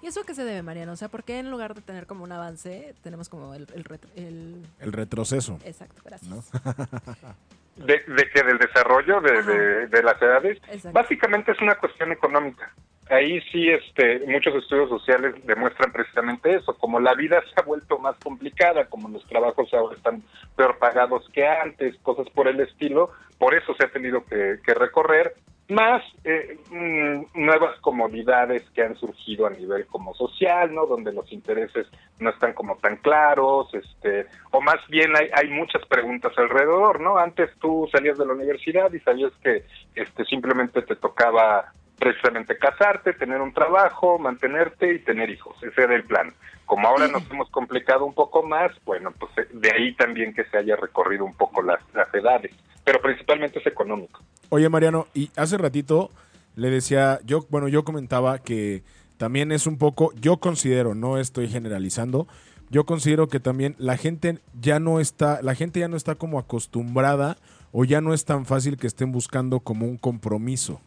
[0.00, 0.92] ¿Y eso a qué se debe, Mariano?
[0.92, 3.66] O sea, ¿por qué en lugar de tener como un avance, tenemos como el...
[3.74, 5.58] el, retro- el- El retroceso.
[5.64, 6.30] Exacto, gracias.
[6.30, 6.42] ¿no?
[7.76, 9.50] de, de que del desarrollo de, Ajá.
[9.50, 10.92] de- de las edades Exacto.
[10.92, 12.72] básicamente es una cuestión económica
[13.10, 17.98] ahí sí este muchos estudios sociales demuestran precisamente eso como la vida se ha vuelto
[17.98, 20.22] más complicada como los trabajos ahora están
[20.56, 24.72] peor pagados que antes cosas por el estilo por eso se ha tenido que, que
[24.74, 25.34] recorrer
[25.68, 30.86] más eh, mm, nuevas comodidades que han surgido a nivel como social, ¿no?
[30.86, 31.86] Donde los intereses
[32.18, 37.16] no están como tan claros, este, o más bien hay, hay muchas preguntas alrededor, ¿no?
[37.18, 43.12] Antes tú salías de la universidad y sabías que este simplemente te tocaba precisamente casarte,
[43.12, 45.56] tener un trabajo, mantenerte y tener hijos.
[45.62, 46.32] Ese era el plan.
[46.66, 50.44] Como ahora nos hemos complicado un poco más, bueno, pues eh, de ahí también que
[50.44, 52.52] se haya recorrido un poco las, las edades,
[52.84, 54.20] pero principalmente es económico.
[54.48, 56.10] Oye, Mariano, y hace ratito
[56.56, 58.82] le decía, yo, bueno, yo comentaba que
[59.16, 62.26] también es un poco, yo considero, no estoy generalizando,
[62.70, 66.38] yo considero que también la gente ya no está, la gente ya no está como
[66.38, 67.36] acostumbrada
[67.72, 70.80] o ya no es tan fácil que estén buscando como un compromiso.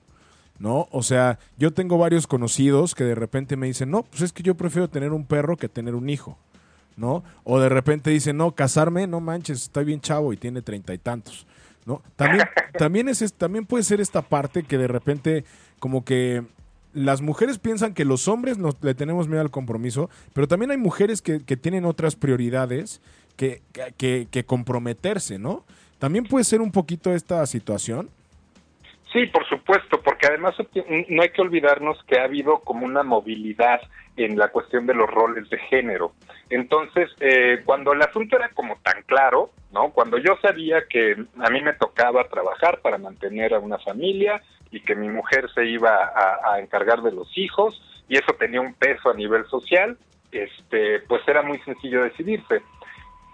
[0.60, 0.88] ¿No?
[0.91, 4.41] O sea, yo tengo varios conocidos que de repente me dicen, no, pues es que
[4.41, 6.38] yo prefiero tener un perro que tener un hijo.
[6.97, 7.24] ¿no?
[7.43, 10.97] O de repente dicen, no, casarme, no manches, está bien chavo y tiene treinta y
[10.97, 11.45] tantos,
[11.86, 12.01] ¿no?
[12.16, 12.43] También,
[12.78, 15.45] también, es, también puede ser esta parte que de repente
[15.80, 16.43] como que
[16.93, 20.78] las mujeres piensan que los hombres nos, le tenemos miedo al compromiso, pero también hay
[20.78, 22.99] mujeres que, que tienen otras prioridades
[23.36, 23.62] que,
[23.97, 25.64] que, que comprometerse, ¿no?
[25.99, 28.10] También puede ser un poquito esta situación.
[29.14, 30.55] Sí, por supuesto, porque además
[31.10, 33.80] no hay que olvidarnos que ha habido como una movilidad
[34.18, 36.12] en la cuestión de los roles de género.
[36.49, 39.91] Entonces, eh, cuando el asunto era como tan claro, ¿no?
[39.91, 44.41] Cuando yo sabía que a mí me tocaba trabajar para mantener a una familia
[44.72, 48.60] y que mi mujer se iba a, a encargar de los hijos y eso tenía
[48.60, 49.97] un peso a nivel social,
[50.32, 52.62] este, pues era muy sencillo decidirse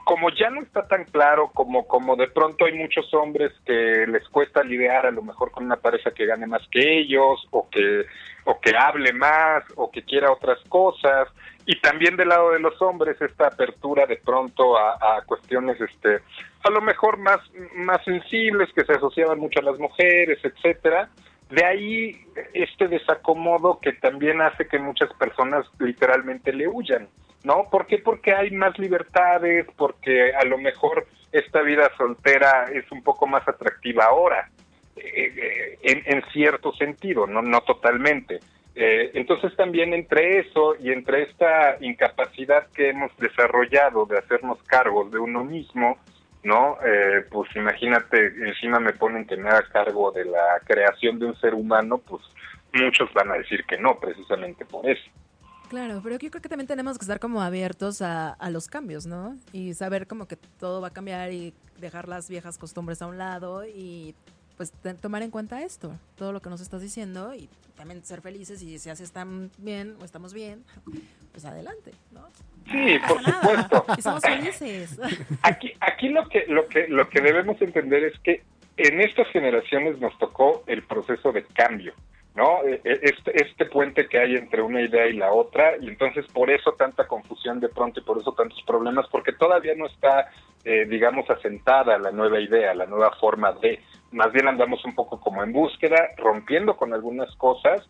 [0.03, 4.27] como ya no está tan claro, como, como de pronto hay muchos hombres que les
[4.29, 8.05] cuesta lidiar a lo mejor con una pareja que gane más que ellos, o que,
[8.45, 11.29] o que hable más, o que quiera otras cosas,
[11.65, 16.19] y también del lado de los hombres esta apertura de pronto a, cuestiones este
[16.63, 17.39] a lo mejor más,
[17.75, 21.09] más sensibles que se asociaban mucho a las mujeres, etcétera,
[21.49, 27.07] de ahí este desacomodo que también hace que muchas personas literalmente le huyan.
[27.43, 27.69] ¿No?
[27.69, 27.99] ¿Por qué?
[27.99, 33.47] Porque hay más libertades, porque a lo mejor esta vida soltera es un poco más
[33.47, 34.49] atractiva ahora,
[34.95, 38.39] eh, en, en, cierto sentido, no, no totalmente.
[38.75, 45.11] Eh, entonces también entre eso y entre esta incapacidad que hemos desarrollado de hacernos cargos
[45.11, 45.97] de uno mismo,
[46.43, 46.77] ¿no?
[46.83, 51.35] Eh, pues imagínate, encima me ponen que me haga cargo de la creación de un
[51.39, 52.23] ser humano, pues
[52.73, 55.09] muchos van a decir que no, precisamente por eso.
[55.69, 59.05] Claro, pero yo creo que también tenemos que estar como abiertos a, a, los cambios,
[59.05, 59.37] ¿no?
[59.53, 63.17] Y saber como que todo va a cambiar y dejar las viejas costumbres a un
[63.17, 64.15] lado y
[64.57, 68.61] pues tomar en cuenta esto, todo lo que nos estás diciendo y también ser felices
[68.61, 70.63] y si así están bien o estamos bien,
[71.31, 72.27] pues adelante, ¿no?
[72.71, 73.85] Sí, por supuesto.
[73.97, 74.99] Y somos felices.
[75.41, 78.43] Aquí, aquí lo que, lo que, lo que debemos entender es que
[78.77, 81.93] en estas generaciones nos tocó el proceso de cambio.
[82.35, 82.61] ¿No?
[82.63, 86.73] Este, este puente que hay entre una idea y la otra, y entonces por eso
[86.73, 90.31] tanta confusión de pronto y por eso tantos problemas, porque todavía no está,
[90.63, 93.79] eh, digamos, asentada la nueva idea, la nueva forma de,
[94.11, 97.87] más bien andamos un poco como en búsqueda, rompiendo con algunas cosas,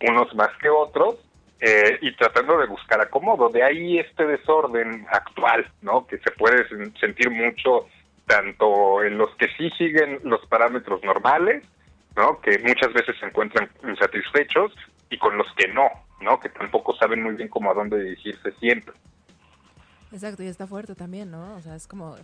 [0.00, 1.16] unos más que otros,
[1.60, 3.48] eh, y tratando de buscar acomodo.
[3.48, 6.06] De ahí este desorden actual, ¿no?
[6.06, 6.68] Que se puede
[7.00, 7.86] sentir mucho
[8.26, 11.64] tanto en los que sí siguen los parámetros normales,
[12.16, 12.40] ¿no?
[12.40, 14.72] Que muchas veces se encuentran insatisfechos
[15.10, 15.88] y con los que no,
[16.20, 16.40] ¿no?
[16.40, 18.94] Que tampoco saben muy bien cómo a dónde dirigirse siempre.
[20.12, 21.56] Exacto, y está fuerte también, ¿no?
[21.56, 22.16] O sea, es como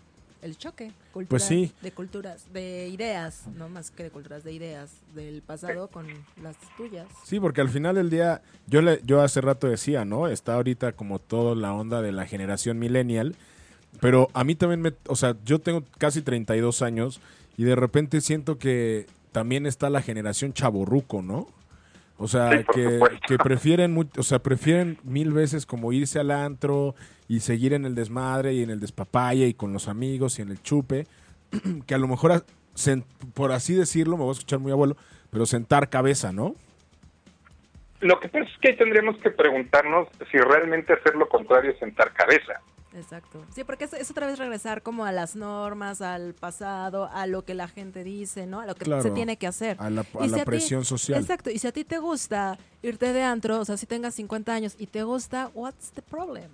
[0.43, 1.73] el choque cultural pues sí.
[1.83, 6.07] de culturas, de ideas, no más que de culturas, de ideas del pasado con
[6.43, 7.07] las tuyas.
[7.25, 10.29] Sí, porque al final del día, yo le, yo hace rato decía, ¿no?
[10.29, 13.35] Está ahorita como toda la onda de la generación millennial,
[14.01, 17.21] pero a mí también me, o sea, yo tengo casi 32 años
[17.57, 21.47] y de repente siento que también está la generación chaborruco, ¿no?
[22.19, 26.95] O sea, sí, que, que, prefieren, o sea, prefieren mil veces como irse al antro
[27.29, 30.51] y seguir en el desmadre y en el despapalle y con los amigos y en
[30.51, 31.07] el chupe,
[31.87, 32.45] que a lo mejor,
[33.33, 34.97] por así decirlo, me voy a escuchar muy abuelo,
[35.31, 36.55] pero sentar cabeza, ¿no?
[38.01, 42.13] Lo que pasa es que tendríamos que preguntarnos si realmente hacer lo contrario es sentar
[42.13, 42.61] cabeza.
[42.95, 43.45] Exacto.
[43.55, 47.45] Sí, porque es, es, otra vez regresar como a las normas, al pasado, a lo
[47.45, 48.61] que la gente dice, ¿no?
[48.61, 49.77] A lo que claro, se tiene que hacer.
[49.79, 51.21] A la, a y la si a presión ti, social.
[51.21, 51.51] Exacto.
[51.51, 54.75] Y si a ti te gusta irte de antro, o sea, si tengas 50 años
[54.79, 56.51] y te gusta, what's the problem?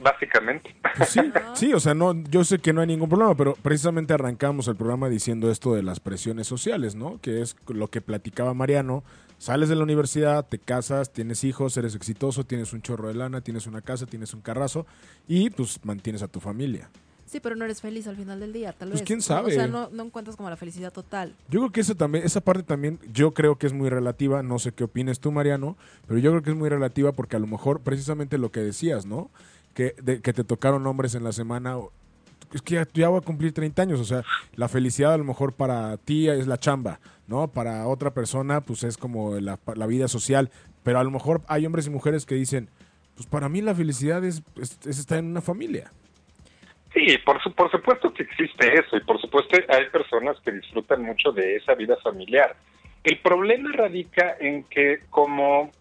[0.00, 0.74] Básicamente.
[0.96, 1.20] Pues sí,
[1.54, 4.76] sí, o sea, no, yo sé que no hay ningún problema, pero precisamente arrancamos el
[4.76, 7.18] programa diciendo esto de las presiones sociales, ¿no?
[7.20, 9.04] Que es lo que platicaba Mariano.
[9.38, 13.40] Sales de la universidad, te casas, tienes hijos, eres exitoso, tienes un chorro de lana,
[13.40, 14.86] tienes una casa, tienes un carrazo
[15.28, 16.88] y pues mantienes a tu familia.
[17.26, 19.06] Sí, pero no eres feliz al final del día, tal Pues vez.
[19.06, 19.48] quién sabe.
[19.48, 21.34] O sea, no, no encuentras como la felicidad total.
[21.48, 24.58] Yo creo que eso también, esa parte también, yo creo que es muy relativa, no
[24.58, 25.76] sé qué opines tú, Mariano,
[26.06, 29.04] pero yo creo que es muy relativa porque a lo mejor precisamente lo que decías,
[29.06, 29.30] ¿no?
[29.72, 31.76] Que, de, que te tocaron hombres en la semana,
[32.54, 34.22] es que ya, voy a cumplir 30 años, o sea,
[34.54, 37.48] la felicidad a lo mejor para ti es la chamba, ¿no?
[37.48, 40.50] Para otra persona, pues es como la, la vida social,
[40.84, 42.70] pero a lo mejor hay hombres y mujeres que dicen,
[43.16, 45.90] pues para mí la felicidad es, es, es estar en una familia.
[46.94, 51.02] Sí, por, su, por supuesto que existe eso y por supuesto hay personas que disfrutan
[51.02, 52.54] mucho de esa vida familiar.
[53.02, 55.72] El problema radica en que como,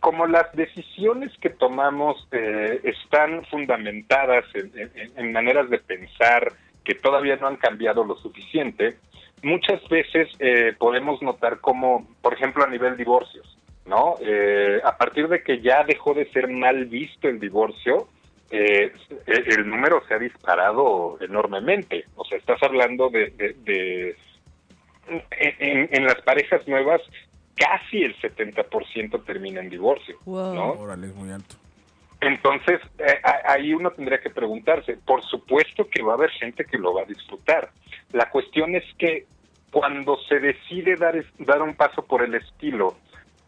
[0.00, 6.52] como las decisiones que tomamos eh, están fundamentadas en, maneras de pensar
[6.84, 8.96] que todavía no han cambiado lo suficiente,
[9.42, 14.16] muchas veces eh, podemos notar como, por ejemplo, a nivel divorcios, ¿no?
[14.20, 18.08] Eh, a partir de que ya dejó de ser mal visto el divorcio,
[18.50, 18.92] eh,
[19.26, 22.04] el número se ha disparado enormemente.
[22.16, 24.16] O sea, estás hablando de, de, de
[25.30, 27.00] en, en, las parejas nuevas
[27.56, 30.54] casi el 70% termina en divorcio, Wow.
[30.54, 30.70] ¿no?
[30.72, 31.56] Órale, es muy alto.
[32.20, 36.78] Entonces, eh, ahí uno tendría que preguntarse, por supuesto que va a haber gente que
[36.78, 37.70] lo va a disfrutar.
[38.12, 39.26] La cuestión es que
[39.70, 42.96] cuando se decide dar, es- dar un paso por el estilo,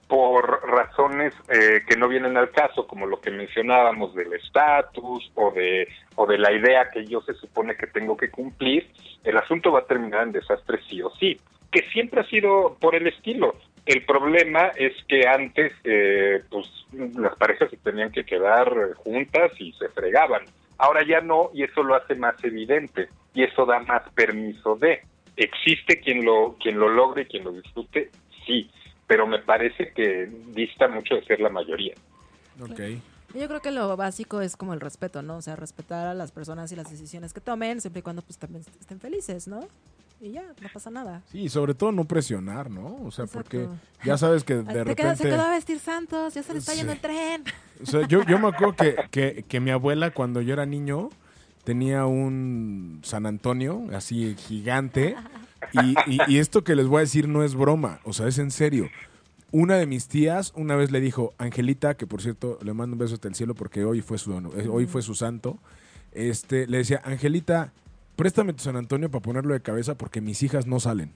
[0.09, 5.51] por razones eh, que no vienen al caso, como lo que mencionábamos del estatus o
[5.53, 8.89] de, o de la idea que yo se supone que tengo que cumplir,
[9.25, 11.41] el asunto va a terminar en desastre sí o sí,
[11.73, 13.57] que siempre ha sido por el estilo.
[13.87, 19.73] El problema es que antes, eh, pues, las parejas se tenían que quedar juntas y
[19.75, 20.43] se fregaban.
[20.77, 25.03] Ahora ya no, y eso lo hace más evidente, y eso da más permiso de.
[25.37, 28.11] ¿Existe quien lo, quien lo logre y quien lo disfrute?
[28.45, 28.71] Sí,
[29.07, 31.95] pero me parece que dista mucho de ser la mayoría.
[32.61, 32.81] Ok.
[33.35, 35.37] Yo creo que lo básico es como el respeto, ¿no?
[35.37, 38.39] O sea, respetar a las personas y las decisiones que tomen, siempre y cuando pues
[38.39, 39.69] también estén felices, ¿no?
[40.21, 41.23] Y ya, no pasa nada.
[41.31, 42.97] Sí, y sobre todo no presionar, ¿no?
[43.05, 43.33] O sea, Exacto.
[43.51, 43.69] porque
[44.05, 45.03] ya sabes que de te repente...
[45.03, 46.79] queda- se quedó a vestir santos, ya se le está Sí.
[46.79, 47.45] yendo el tren.
[47.83, 51.11] O sea, yo, yo me acuerdo que, que, que mi abuela cuando yo era niño
[51.65, 55.17] tenía un San Antonio así gigante
[55.73, 58.39] y, y- y esto que les voy a decir no es broma, o sea, es
[58.39, 58.89] en serio.
[59.53, 62.99] Una de mis tías una vez le dijo, Angelita, que por cierto le mando un
[63.01, 64.33] beso hasta el cielo porque hoy fue su,
[64.71, 65.59] hoy fue su santo,
[66.13, 67.73] este, le decía, Angelita,
[68.17, 71.13] préstame tu San Antonio para ponerlo de cabeza porque mis hijas no salen.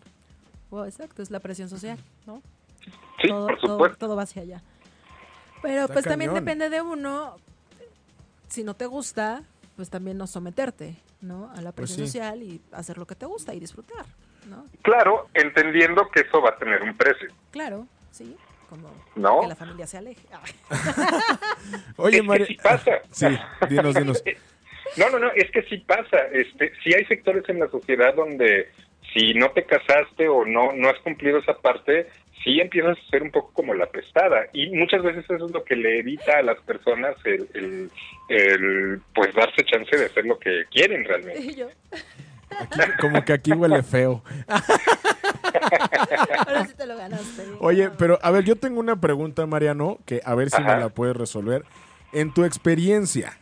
[0.70, 2.42] Wow, exacto, es la presión social, ¿no?
[3.20, 3.98] Sí, todo, por todo, supuesto.
[3.98, 4.62] todo va hacia allá.
[5.62, 7.36] Pero Está pues también depende de uno,
[8.48, 9.42] si no te gusta,
[9.76, 11.50] pues también no someterte, ¿no?
[11.50, 12.12] A la Pues presión sí.
[12.12, 14.06] social y hacer lo que te gusta y disfrutar,
[14.48, 14.64] ¿no?
[14.82, 17.28] Claro, entendiendo que eso va a tener un precio.
[17.50, 18.36] Claro, sí,
[18.70, 19.40] como ¿No?
[19.40, 20.26] que la familia se aleje.
[21.96, 22.46] Oye, María...
[23.10, 23.26] Sí,
[23.68, 24.22] dinos, dinos.
[24.96, 26.18] No, no, no, es que sí pasa.
[26.32, 28.68] Este, sí hay sectores en la sociedad donde
[29.12, 32.06] si no te casaste o no no has cumplido esa parte,
[32.44, 34.46] sí empiezas a ser un poco como la prestada.
[34.52, 37.90] Y muchas veces eso es lo que le evita a las personas el, el,
[38.28, 41.40] el, pues darse chance de hacer lo que quieren realmente.
[41.40, 41.68] Y yo,
[42.50, 44.22] Aquí- como que aquí huele feo.
[46.46, 47.42] ahora sí te lo ganaste.
[47.60, 50.88] Oye, pero a ver, yo tengo una pregunta, Mariano, que a ver si me la
[50.88, 51.64] puedes resolver.
[52.12, 53.38] En tu experiencia,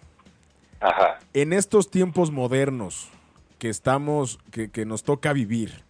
[1.35, 3.09] En estos tiempos modernos
[3.59, 5.83] que estamos, que, que nos toca vivir,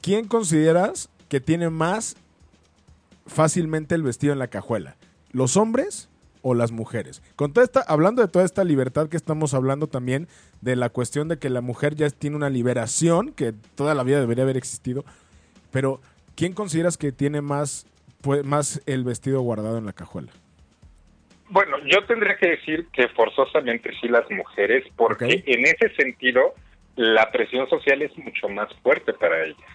[0.00, 2.16] ¿quién consideras que tiene más
[3.26, 4.96] fácilmente el vestido en la cajuela?
[5.32, 6.08] ¿Los hombres
[6.42, 7.22] o las mujeres?
[7.34, 10.28] Con toda esta, hablando de toda esta libertad que estamos hablando también
[10.60, 14.20] de la cuestión de que la mujer ya tiene una liberación que toda la vida
[14.20, 15.04] debería haber existido,
[15.72, 16.00] pero
[16.36, 17.86] ¿quién consideras que tiene más,
[18.20, 20.32] pues, más el vestido guardado en la cajuela?
[21.48, 26.54] Bueno, yo tendría que decir que forzosamente sí las mujeres, porque en ese sentido
[26.96, 29.70] la presión social es mucho más fuerte para ellas.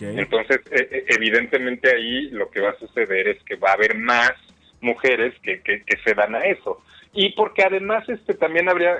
[0.00, 3.96] Entonces, e- e- evidentemente ahí lo que va a suceder es que va a haber
[3.96, 4.32] más
[4.80, 6.82] mujeres que, que, que se dan a eso.
[7.16, 8.96] Y porque además este también habría,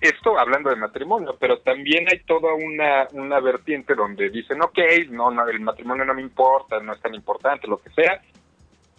[0.00, 4.78] esto hablando de matrimonio, pero también hay toda una, una vertiente donde dicen, ok,
[5.10, 8.22] no, no, el matrimonio no me importa, no es tan importante, lo que sea,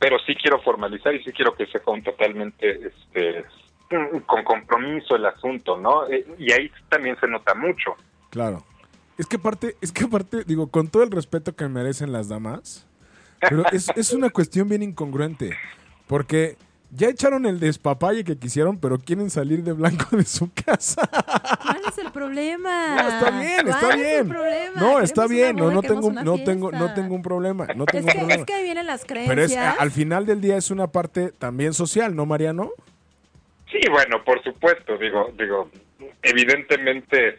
[0.01, 3.45] pero sí quiero formalizar y sí quiero que sea con totalmente, este,
[4.25, 6.09] con compromiso el asunto, ¿no?
[6.09, 7.91] Eh, Y ahí también se nota mucho.
[8.31, 8.65] Claro.
[9.19, 12.87] Es que aparte, es que aparte, digo, con todo el respeto que merecen las damas,
[13.47, 15.55] pero es, es una cuestión bien incongruente.
[16.07, 16.57] Porque
[16.93, 21.09] ya echaron el despapalle que quisieron, pero quieren salir de blanco de su casa.
[21.63, 22.95] ¿Cuál es el problema?
[22.95, 24.27] No, está bien, está ¿Cuál es el bien.
[24.29, 24.81] problema?
[24.81, 28.05] No, está bien, no, no tengo, no tengo, no tengo un problema, no Es tengo
[28.07, 28.33] un que, problema.
[28.41, 29.29] es que ahí vienen las creencias.
[29.29, 32.71] Pero es, al final del día es una parte también social, ¿no, Mariano?
[33.71, 35.69] Sí, bueno, por supuesto, digo, digo,
[36.23, 37.37] evidentemente eh,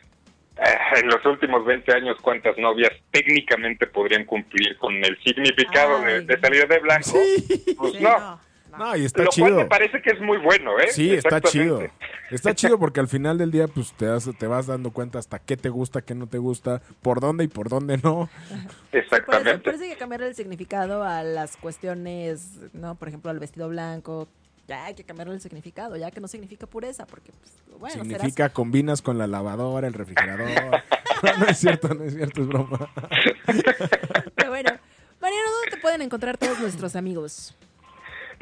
[0.96, 6.40] en los últimos 20 años cuántas novias técnicamente podrían cumplir con el significado de, de
[6.40, 7.11] salir de blanco.
[7.76, 8.18] Pues Sí, no.
[8.18, 8.51] no.
[8.79, 9.57] No, y está Lo cual chido.
[9.59, 10.89] me parece que es muy bueno, ¿eh?
[10.91, 11.81] Sí, está chido.
[12.31, 15.39] Está chido porque al final del día pues te, das- te vas dando cuenta hasta
[15.39, 18.29] qué te gusta, qué no te gusta, por dónde y por dónde no.
[18.29, 18.29] Por
[18.93, 19.59] eso, Exactamente.
[19.59, 22.95] por eso hay que cambiar el significado a las cuestiones, ¿no?
[22.95, 24.29] Por ejemplo, al vestido blanco.
[24.68, 28.09] Ya hay que cambiarle el significado, ya que no significa pureza, porque, pues, bueno, serás-
[28.20, 30.49] Significa combinas con la lavadora, el refrigerador.
[31.23, 32.89] no, no es cierto, no es cierto, es broma.
[34.37, 34.70] Pero bueno,
[35.20, 37.57] Mariano, ¿dónde te pueden encontrar todos nuestros amigos?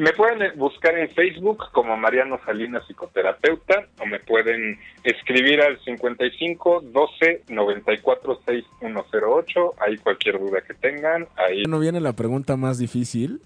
[0.01, 6.81] Me pueden buscar en Facebook como Mariano Salinas Psicoterapeuta o me pueden escribir al 55
[6.87, 9.75] 12 94 6108.
[9.79, 11.29] Ahí cualquier duda que tengan.
[11.37, 13.43] Ahí No viene la pregunta más difícil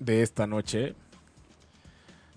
[0.00, 0.94] de esta noche.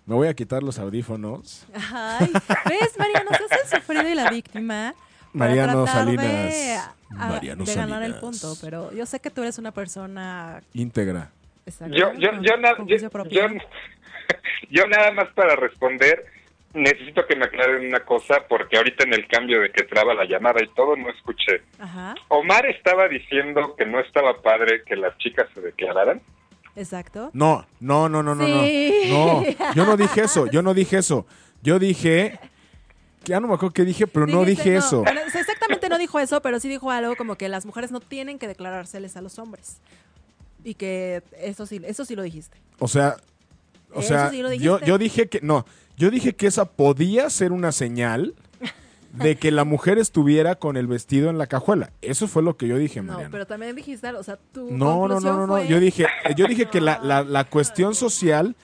[0.06, 1.66] Me voy a quitar los audífonos.
[1.92, 2.32] Ay,
[2.70, 3.32] ¿ves, Mariano?
[3.32, 4.94] Se hace el sufrido y la víctima.
[5.34, 6.26] Mariano Salinas.
[6.26, 10.62] De, a- Mariano de ganar el punto, pero yo sé que tú eres una persona.
[10.74, 11.32] Íntegra.
[11.68, 12.88] Exacto, Yo, yo, yo, na- con
[14.70, 16.26] yo, nada más para responder,
[16.74, 20.26] necesito que me aclaren una cosa, porque ahorita en el cambio de que traba la
[20.26, 21.62] llamada y todo, no escuché.
[21.80, 26.22] Ajá, Omar estaba diciendo que no estaba padre que las chicas se declararan.
[26.76, 27.30] exacto.
[27.34, 28.92] No, no, no, no, no, Sí.
[29.10, 29.42] no.
[29.42, 29.44] No,
[29.76, 31.26] yo no dije eso, yo no dije eso.
[31.64, 32.40] Yo dije,
[33.26, 35.02] ya no me acuerdo qué dije, pero no dije eso.
[35.04, 38.38] bueno, exactamente no dijo eso, pero sí dijo algo como que las mujeres no tienen
[38.38, 39.82] que declarárseles a los hombres.
[40.64, 42.58] Y que eso sí, eso sí lo dijiste.
[42.80, 43.18] O sea,
[43.94, 44.86] o Eso sea, sí lo yo, dijiste.
[44.88, 48.36] yo dije que, no, yo dije que esa podía ser una señal
[49.14, 51.92] de que la mujer estuviera con el vestido en la cajuela.
[52.02, 53.32] Eso fue lo que yo dije, No, Mariano.
[53.32, 55.54] pero también dijiste, o sea, tu No, no, no, no, no.
[55.54, 56.06] fue- Yo dije,
[56.36, 58.56] yo dije que la, la- la cuestión social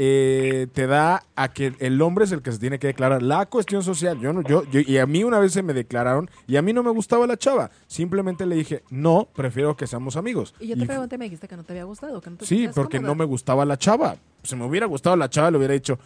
[0.00, 3.20] eh, te da a que el hombre es el que se tiene que declarar.
[3.22, 6.30] La cuestión social, yo no, yo, yo- y a mí una vez se me declararon
[6.46, 7.70] y a mí no me gustaba la chava.
[7.88, 10.54] Simplemente le dije, no, prefiero que seamos amigos.
[10.60, 12.46] Y yo te Y- pregunté me dijiste que no te había gustado, que no te
[12.46, 13.12] Sí, porque cómoda.
[13.12, 14.16] no me gustaba la chava.
[14.44, 15.98] Si me hubiera gustado la chava, le hubiera dicho,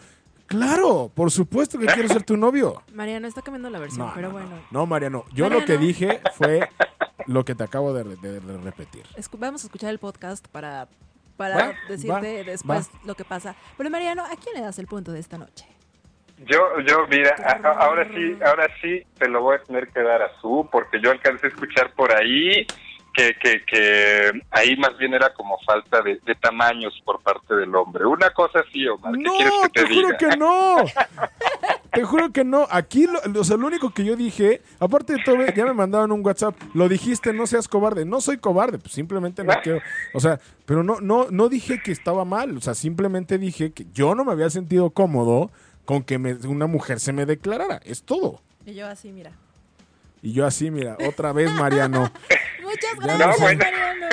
[0.47, 2.81] claro, por supuesto que quiero ser tu novio.
[2.93, 4.49] Mariano está cambiando la versión, No, pero no, bueno.
[4.71, 6.67] No, Mariano, yo lo que dije fue
[7.27, 9.03] lo que te acabo de, de- de repetir.
[9.17, 10.87] Escu- vamos a escuchar el podcast para,
[11.37, 13.55] para Va, decirte va, después lo que pasa.
[13.77, 15.65] Pero Mariano, ¿a quién le das el punto de esta noche?
[16.45, 20.01] Yo, yo, mira, a- a- ahora sí, ahora sí te lo voy a tener que
[20.01, 22.65] dar a su, porque yo alcancé a escuchar por ahí
[23.13, 27.73] que, que, que ahí más bien era como falta de, de tamaños por parte del
[27.75, 28.05] hombre.
[28.05, 30.75] Una cosa sí, Omar, ¿qué No, quieres que te, te juro que no.
[31.93, 32.65] Te juro que no.
[32.71, 36.11] Aquí, lo, o sea, lo único que yo dije, aparte de todo, ya me mandaron
[36.11, 38.03] un WhatsApp, lo dijiste, no seas cobarde.
[38.03, 39.79] No soy cobarde, pues simplemente no quiero.
[40.15, 42.57] O sea, pero no, no, no dije que estaba mal.
[42.57, 45.51] O sea, simplemente dije que yo no me había sentido cómodo
[45.85, 47.79] con que me- una mujer se me declarara.
[47.85, 48.41] Es todo.
[48.65, 49.29] Y yo así, mira.
[50.23, 52.11] Y yo así, mira, otra vez, Mariano.
[52.73, 53.59] Muchas gracias, no, bueno.
[53.63, 54.07] Mariano.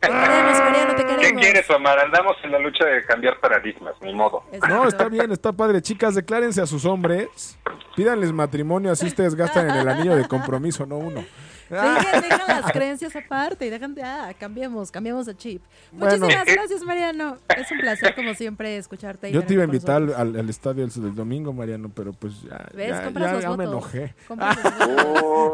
[0.00, 1.98] Te queremos, Mariano, te ¿Qué quieres, Omar?
[1.98, 4.44] Andamos en la lucha de cambiar paradigmas, ni modo.
[4.52, 4.74] Exacto.
[4.74, 5.82] No, está bien, está padre.
[5.82, 7.58] Chicas, declárense a sus hombres.
[7.96, 11.24] Pídanles matrimonio, así ustedes gastan en el anillo de compromiso, no uno.
[11.70, 15.62] Dejen, dejan las creencias aparte y dejan de, ah, cambiemos, cambiemos de chip.
[15.92, 16.16] Bueno.
[16.18, 17.36] Muchísimas gracias, Mariano.
[17.56, 19.30] Es un placer, como siempre, escucharte.
[19.30, 22.66] Yo te iba a invitar al, al estadio el, del domingo, Mariano, pero pues ya,
[22.74, 22.88] ¿Ves?
[22.90, 24.14] ya, Compras ya- los ya me enojé.
[24.28, 24.56] Votos.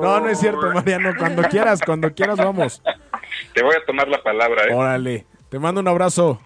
[0.01, 1.13] No, no es cierto, Mariano.
[1.19, 2.83] Cuando quieras, cuando quieras, vamos.
[3.55, 4.75] Te voy a tomar la palabra, ¿eh?
[4.75, 5.27] Órale.
[5.49, 6.41] Te mando un abrazo.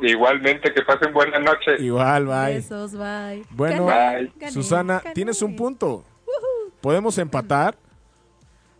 [0.00, 1.76] Igualmente, que pasen buena noche.
[1.78, 2.54] Igual, bye.
[2.54, 3.44] Besos, bye.
[3.50, 4.50] Bueno, Bye.
[4.50, 5.14] Susana, gané.
[5.14, 6.04] tienes un punto.
[6.80, 7.76] ¿Podemos empatar?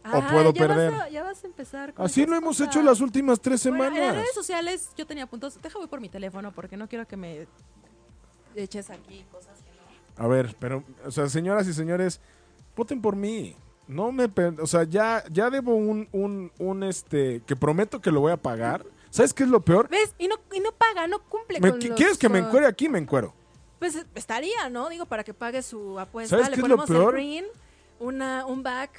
[0.04, 0.90] ¿O Ah, puedo ya perder?
[0.92, 1.92] Vas a, ya vas a empezar.
[1.94, 2.68] con Así lo hemos cosas.
[2.68, 4.14] hecho las últimas tres Bueno, en semanas.
[4.16, 5.60] redes sociales yo tenía puntos.
[5.60, 7.46] Deja voy por mi teléfono porque no quiero que me
[8.54, 10.24] eches aquí cosas que no.
[10.24, 12.20] A ver, pero, o sea, señoras y señores,
[12.76, 13.56] voten por mí.
[13.88, 14.28] No me,
[14.60, 18.36] o sea, ya, ya debo un, un, un, este, que prometo que lo voy a
[18.36, 18.86] pagar.
[19.10, 19.88] ¿Sabes qué es lo peor?
[19.88, 20.14] ¿Ves?
[20.16, 22.88] Y no, y no paga, no cumple Me- con los, ¿Quieres que me encuere aquí?
[22.88, 23.34] Me encuero.
[23.80, 24.88] Pues estaría, ¿no?
[24.88, 26.36] Digo, para que pague su apuesta.
[26.36, 27.14] ¿Sabes Le qué es lo peor?
[27.18, 27.44] el green,
[28.00, 28.90] una, un back.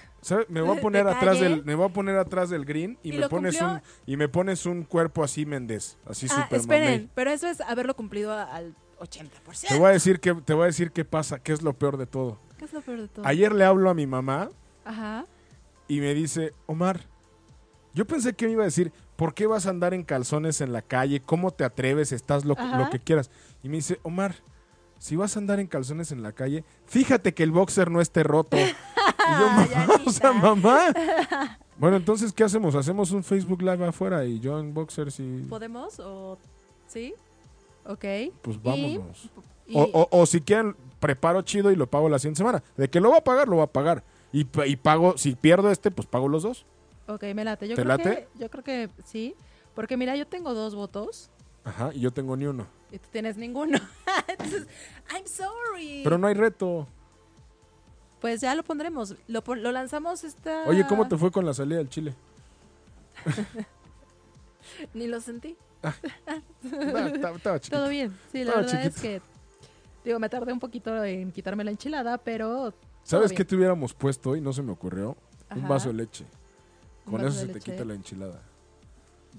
[0.47, 1.49] Me voy a De poner atrás calle.
[1.49, 3.75] del, me voy a poner atrás del green y, ¿Y me pones cumplió?
[3.75, 7.09] un y me pones un cuerpo así Méndez, así Ah, super esperen, mamey.
[7.15, 9.67] pero eso es haberlo cumplido al 80%.
[9.67, 11.97] Te voy a decir que te voy a decir qué pasa, qué es lo peor
[11.97, 12.37] de todo.
[12.57, 13.25] ¿Qué es lo peor de todo?
[13.25, 14.49] Ayer le hablo a mi mamá
[14.85, 15.25] Ajá.
[15.87, 17.01] y me dice, "Omar,
[17.95, 20.71] yo pensé que me iba a decir, ¿por qué vas a andar en calzones en
[20.71, 21.19] la calle?
[21.21, 22.11] ¿Cómo te atreves?
[22.11, 23.31] Estás lo, lo que quieras."
[23.63, 24.35] Y me dice, "Omar,
[24.99, 28.21] si vas a andar en calzones en la calle, fíjate que el boxer no esté
[28.21, 28.55] roto."
[29.07, 29.47] y yo,
[29.87, 30.79] "Mamá, o sea, mamá.
[31.77, 32.75] Bueno, entonces, ¿qué hacemos?
[32.75, 36.37] ¿Hacemos un Facebook Live afuera y yo en boxers y ¿Podemos o
[36.85, 37.15] sí?
[37.87, 38.05] Ok.
[38.43, 39.29] pues vámonos?
[39.65, 42.61] y- O, o- o si quieren, preparo chido y lo pago la siguiente semana.
[42.77, 44.03] De que lo va a pagar, lo va a pagar.
[44.31, 46.65] Y, pa- y pago, si pierdo este, pues pago los dos.
[47.07, 47.67] Ok, me late.
[47.67, 48.09] Yo ¿Te creo late?
[48.15, 49.33] que yo creo que sí,
[49.73, 51.31] porque mira, yo tengo dos votos
[51.63, 52.67] Ajá, y yo tengo ni uno.
[52.91, 53.79] y tú tienes ninguno.
[54.27, 54.67] Entonces,
[55.11, 56.01] I'm sorry.
[56.03, 56.87] Pero no hay reto.
[58.21, 59.15] Pues ya lo pondremos.
[59.27, 62.13] Lo, pon- lo lanzamos esta Oye, ¿cómo te fue con la salida del Chile?
[64.93, 65.57] Ni lo sentí.
[65.83, 65.93] Ah,
[66.63, 67.77] estaba, estaba chiquito.
[67.77, 68.15] Todo bien.
[68.31, 69.21] Sí, la Estaba verdad es que
[70.05, 74.35] digo, me tardé un poquito en quitarme la enchilada, pero ¿Sabes qué te hubiéramos puesto
[74.35, 75.17] y no se me ocurrió?
[75.55, 76.25] Un vaso de leche.
[77.05, 78.39] Con eso se te quita la enchilada.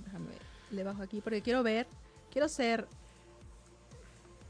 [0.04, 0.26] Déjame,
[0.72, 1.86] le bajo aquí porque quiero ver,
[2.30, 2.86] quiero ser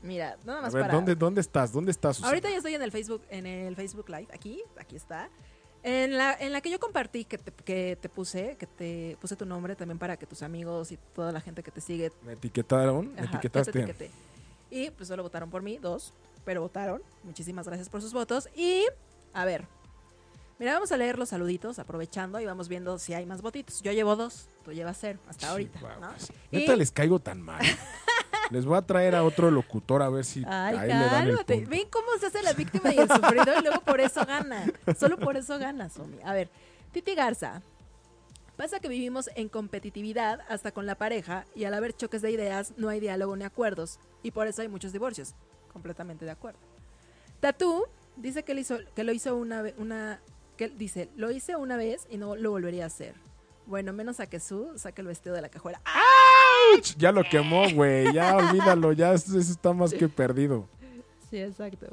[0.02, 1.72] Mira, nada A más ver, para ¿dónde, ¿dónde estás?
[1.72, 2.30] ¿Dónde estás, Susana?
[2.30, 5.28] Ahorita ya estoy en el Facebook, en el Facebook Live, aquí, aquí está.
[5.84, 9.34] En la, en la que yo compartí, que te, que te puse, que te puse
[9.34, 12.34] tu nombre también para que tus amigos y toda la gente que te sigue ¿Me
[12.34, 13.12] etiquetaron?
[13.14, 13.94] ¿Me etiquetaste?
[13.94, 14.10] te.
[14.70, 16.12] Y pues solo votaron por mí, dos,
[16.44, 17.02] pero votaron.
[17.24, 18.48] Muchísimas gracias por sus votos.
[18.56, 18.84] Y,
[19.34, 19.66] a ver,
[20.60, 23.82] mira, vamos a leer los saluditos aprovechando y vamos viendo si hay más votitos.
[23.82, 25.80] Yo llevo dos, tú llevas cero hasta ahorita.
[25.80, 27.60] Pues, Y- Neta les caigo tan mal.
[28.52, 31.28] les voy a traer a otro locutor a ver si Ay, a él le dan
[31.28, 31.70] el punto.
[31.70, 34.70] Ven cómo se hace la víctima y el sufrido y luego por eso gana.
[34.98, 36.18] Solo por eso gana, Somi.
[36.24, 36.50] A ver,
[36.92, 37.62] Titi Garza.
[38.56, 42.74] Pasa que vivimos en competitividad hasta con la pareja y al haber choques de ideas
[42.76, 45.34] no hay diálogo ni acuerdos y por eso hay muchos divorcios.
[45.72, 46.60] Completamente de acuerdo.
[47.40, 47.86] Tatú
[48.16, 50.20] dice que, lo hizo, que lo hizo una vez, una,
[50.56, 53.14] que dice, lo hice una vez y no lo volvería a hacer.
[53.66, 55.80] Bueno, menos a que su saque el vestido de la cajuela.
[55.86, 56.21] ¡Ah!
[56.76, 56.96] ¡Auch!
[56.98, 58.12] Ya lo quemó, güey.
[58.12, 58.92] Ya olvídalo.
[58.92, 60.66] Ya eso está más que perdido.
[61.30, 61.86] Sí, exacto.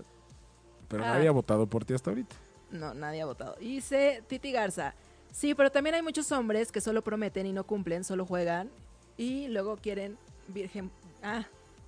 [0.87, 1.13] Pero Ah.
[1.13, 2.35] nadie ha votado por ti hasta ahorita.
[2.71, 3.55] No, nadie ha votado.
[3.59, 4.93] Dice Titi Garza.
[5.31, 8.69] Sí, pero también hay muchos hombres que solo prometen y no cumplen, solo juegan
[9.17, 10.17] y luego quieren
[10.47, 10.89] virgen.
[11.21, 11.45] Ah,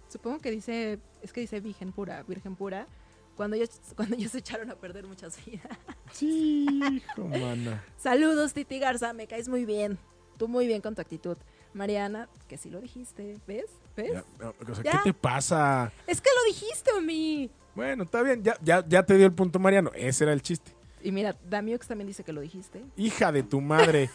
[0.10, 2.86] supongo que dice, es que dice virgen pura, virgen pura.
[3.36, 5.66] Cuando ellos, cuando ellos se echaron a perder muchas vidas.
[6.12, 7.84] Sí, hijo, mana.
[7.98, 9.98] Saludos, Titi Garza, me caes muy bien.
[10.38, 11.38] Tú muy bien con tu actitud.
[11.74, 13.66] Mariana, que sí lo dijiste, ¿ves?
[13.96, 14.14] ¿Ves?
[14.14, 14.92] Ya, o sea, Ya.
[14.92, 15.92] ¿Qué te pasa?
[16.08, 17.50] Es que lo dijiste, Omi.
[17.76, 18.44] Bueno, está bien.
[18.44, 19.92] Ya, ya, ya te dio el punto, Mariano.
[19.96, 20.74] Ese era el chiste.
[21.04, 22.84] Y mira, Damiux también dice que lo dijiste.
[22.96, 24.10] Hija de tu madre.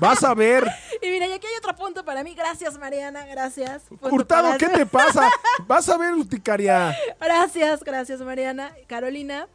[0.00, 0.64] Vas a ver.
[1.02, 2.34] Y mira, y aquí hay otro punto para mí.
[2.34, 3.84] Gracias, Mariana, gracias.
[3.84, 5.30] Punto Hurtado, ¿qué te pasa?
[5.66, 6.94] Vas a ver, Uticaria.
[7.18, 8.74] Gracias, gracias Mariana.
[8.86, 9.48] Carolina,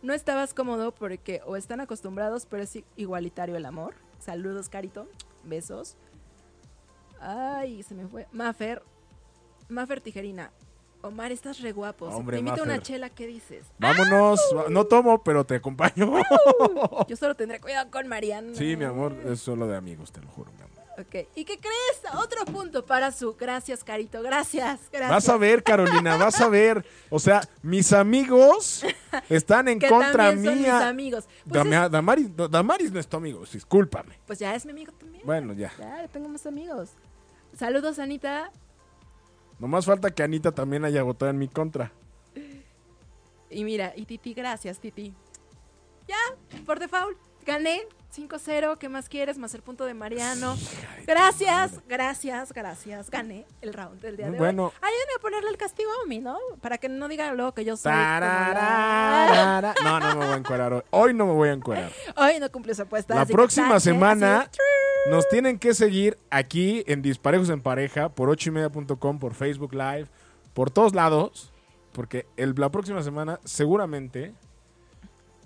[0.00, 3.94] no estabas cómodo porque o están acostumbrados, pero es igualitario el amor.
[4.18, 5.06] Saludos, Carito.
[5.44, 5.96] Besos.
[7.20, 8.26] Ay, se me fue.
[8.32, 8.82] Mafer.
[9.68, 10.50] Mafer Tijerina.
[11.02, 12.06] Omar, estás re guapo.
[12.06, 13.66] Hombre, te invito una chela, ¿qué dices?
[13.78, 14.40] Vámonos.
[14.70, 16.12] No tomo, pero te acompaño.
[17.06, 18.54] Yo solo tendré cuidado con Mariana.
[18.54, 20.76] Sí, mi amor, es solo de amigos, te lo juro, mi amor.
[20.98, 21.28] Ok.
[21.36, 22.14] ¿Y qué crees?
[22.18, 23.36] Otro punto para su.
[23.36, 24.22] Gracias, Carito.
[24.22, 24.80] Gracias.
[24.90, 25.10] Gracias.
[25.10, 26.84] Vas a ver, Carolina, vas a ver.
[27.10, 28.82] O sea, mis amigos
[29.28, 31.24] están en que contra también son mis amigos.
[31.46, 34.18] Pues, es- Damaris, no, Damaris no es tu amigo, discúlpame.
[34.26, 35.22] pues ya es mi amigo también.
[35.26, 35.70] Bueno, ya.
[35.78, 36.88] Ya, tengo más amigos.
[37.56, 38.50] Saludos, Anita.
[39.58, 41.90] Nomás falta que Anita también haya votado en mi contra.
[43.48, 45.14] Y mira, y Titi, gracias, Titi.
[46.06, 47.80] Ya, por default, gané
[48.16, 48.78] 5-0.
[48.78, 49.38] ¿Qué más quieres?
[49.38, 50.56] Más el punto de Mariano.
[51.06, 53.10] Gracias, gracias, gracias.
[53.10, 54.66] Gané el round del día de Bueno.
[54.66, 54.70] hoy.
[54.80, 56.38] Ayúdenme a ponerle el castigo a mí, ¿no?
[56.60, 57.92] Para que no digan luego que yo soy.
[57.92, 59.74] la-.
[59.82, 60.82] No, no me voy a encuerar hoy.
[60.90, 61.92] Hoy no me voy a encuerar.
[62.16, 63.14] Hoy no cumplió su apuesta.
[63.14, 64.48] La que próxima semana
[65.10, 69.72] nos tienen que seguir aquí en Disparejos en Pareja, por ocho y media.com, por Facebook
[69.74, 70.06] Live,
[70.54, 71.52] por todos lados,
[71.92, 74.34] porque el- la próxima semana seguramente,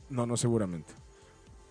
[0.09, 0.95] no, no seguramente,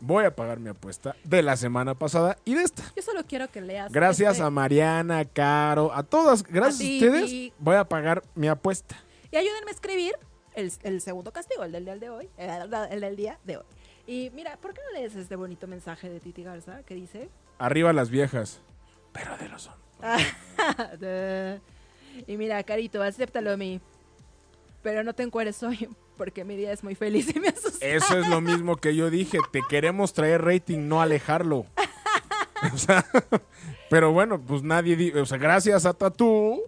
[0.01, 2.83] voy a pagar mi apuesta de la semana pasada y de esta.
[2.95, 3.91] Yo solo quiero que leas.
[3.91, 8.23] Gracias este- a Mariana, a Caro, a todas, gracias a, ti, ustedes, voy a pagar
[8.35, 8.95] mi apuesta.
[9.31, 10.13] Y ayúdenme a escribir
[10.55, 12.29] el, el segundo castigo, el del día de hoy.
[12.37, 13.65] El, el del día de hoy.
[14.07, 17.29] Y mira, ¿por qué no lees este bonito mensaje de Titi Garza que dice?
[17.59, 18.59] Arriba las viejas.
[19.11, 20.99] Pero de los hombres.
[20.99, 21.61] De-
[22.25, 23.79] y mira, Carito, acéptalo a mí.
[24.81, 25.87] Pero no te encueres hoy,
[26.19, 27.83] porque mi día es muy feliz y me asusta.
[27.83, 29.39] Eso es lo mismo que yo dije.
[29.51, 31.65] Te queremos traer rating, no alejarlo.
[32.73, 33.05] O sea,
[33.89, 34.95] pero bueno, pues nadie.
[34.97, 36.61] di- O sea, gracias a Tatú.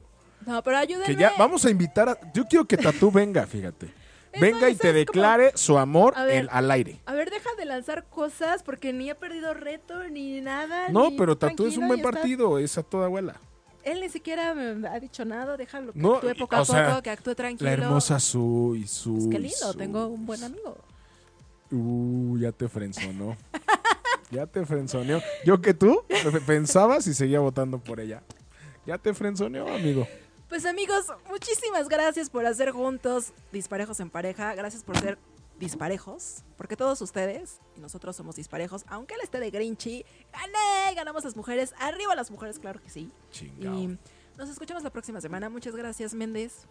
[0.46, 1.06] No, pero ayúdenme.
[1.06, 2.18] Que ya vamos a invitar a.
[2.34, 3.88] Yo quiero que Tatú venga, fíjate.
[4.32, 6.32] Eso- Venga y te como- declare su amor ver.
[6.44, 7.02] en- al aire.
[7.06, 10.88] A ver, deja de lanzar cosas porque ni he perdido reto ni nada.
[10.88, 12.58] No, ni pero Tatú es un buen está- partido.
[12.58, 13.36] Es a toda abuela.
[13.84, 15.58] Él ni siquiera me ha dicho nada.
[15.58, 17.70] Déjalo que No, actúe poco a sea, poco, que actúe tranquilo.
[17.70, 19.16] La hermosa Su y su.
[19.16, 19.78] Pues qué lindo, su.
[19.78, 20.78] tengo un buen amigo.
[21.72, 23.38] Uh, ya te frenzonó.
[24.32, 25.22] ya te frenzoneó.
[25.46, 26.04] Yo que tú
[26.46, 28.24] pensabas y seguía votando por ella.
[28.86, 30.08] Ya te frenzoneó, amigo.
[30.50, 34.54] Pues amigos, muchísimas gracias por hacer juntos Disparejos en Pareja.
[34.54, 35.18] Gracias por ser
[35.62, 36.44] disparejos.
[36.58, 38.84] Porque todos ustedes y nosotros somos disparejos.
[38.88, 41.74] Aunque él esté de Grinchy, gané, ganamos las mujeres.
[41.80, 43.10] Arriba las mujeres, claro que sí.
[43.32, 43.74] Chingao.
[43.74, 43.98] Y
[44.38, 45.50] nos escuchamos la próxima semana.
[45.50, 46.68] Muchas gracias, Méndez.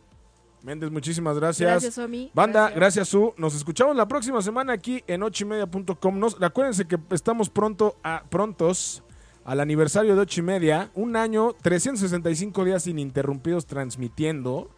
[0.62, 1.71] Méndez, muchísimas gracias.
[1.71, 2.31] Gracias, Omi.
[2.35, 2.77] Banda, Gracias.
[2.77, 3.09] gracias.
[3.09, 3.33] Su.
[3.39, 6.21] Nos escuchamos la próxima semana aquí en ochimedia.com.
[6.43, 9.03] Acuérdense que estamos pronto a, prontos
[9.45, 10.91] al aniversario de ocho y media.
[10.95, 14.71] Un año, 365 días ininterrumpidos transmitiendo.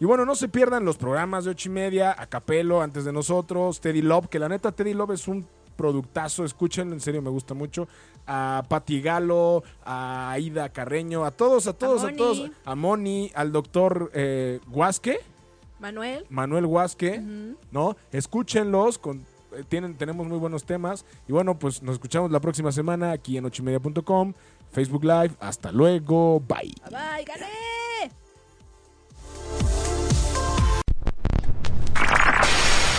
[0.00, 3.12] Y bueno, no se pierdan los programas de ocho y media, a Capelo, antes de
[3.12, 5.46] nosotros, Teddy Love, que la neta Teddy Love es un
[5.76, 7.86] productazo, escúchenlo, en serio me gusta mucho.
[8.26, 12.50] A Pati Galo, a Aida Carreño, a todos, a todos, a, todos.
[12.64, 15.20] A Moni, al doctor eh, Guasque.
[15.78, 16.24] Manuel.
[16.30, 17.20] Manuel Huasque.
[17.70, 17.96] ¿no?
[18.10, 19.20] Escúchenlos, con,
[19.52, 21.04] eh, tienen, tenemos muy buenos temas.
[21.28, 24.32] Y bueno, pues nos escuchamos la próxima semana aquí en ochimedia.com,
[24.72, 25.34] Facebook Live.
[25.40, 26.74] Hasta luego, bye.
[26.88, 27.79] Bye, bye, gané.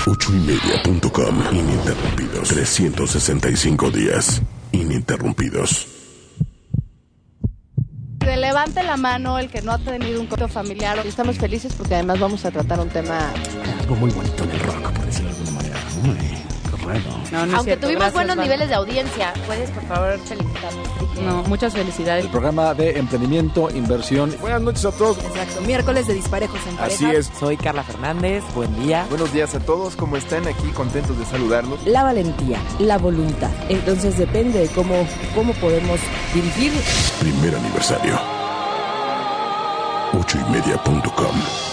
[0.08, 2.50] Ochoymedia.com Ininterrumpidos.
[2.50, 4.42] 365 días.
[4.72, 5.88] Ininterrumpidos.
[8.20, 10.98] Que levante la mano el que no ha tenido un conflicto familiar.
[11.06, 13.32] Estamos felices porque además vamos a tratar un tema.
[13.80, 15.80] Algo muy bonito en el rock, por decirlo de alguna manera.
[16.04, 16.31] ¿no?
[17.00, 17.88] No, no Aunque cierto.
[17.88, 20.88] tuvimos Gracias, buenos niveles de audiencia, puedes por favor felicitarnos.
[21.22, 22.26] No, muchas felicidades.
[22.26, 24.36] El programa de emprendimiento, inversión.
[24.42, 25.18] Buenas noches a todos.
[25.20, 25.62] Exacto.
[25.62, 26.96] Miércoles de disparejos en pareja.
[26.96, 27.32] Así es.
[27.40, 29.06] Soy Carla Fernández, buen día.
[29.10, 30.48] Buenos días a todos, ¿cómo están?
[30.48, 31.86] Aquí contentos de saludarlos.
[31.86, 33.52] La valentía, la voluntad.
[33.70, 36.00] Entonces depende de cómo, cómo podemos
[36.34, 36.72] dirigir
[37.20, 38.20] Primer aniversario.
[40.14, 41.71] Ochoymedia.com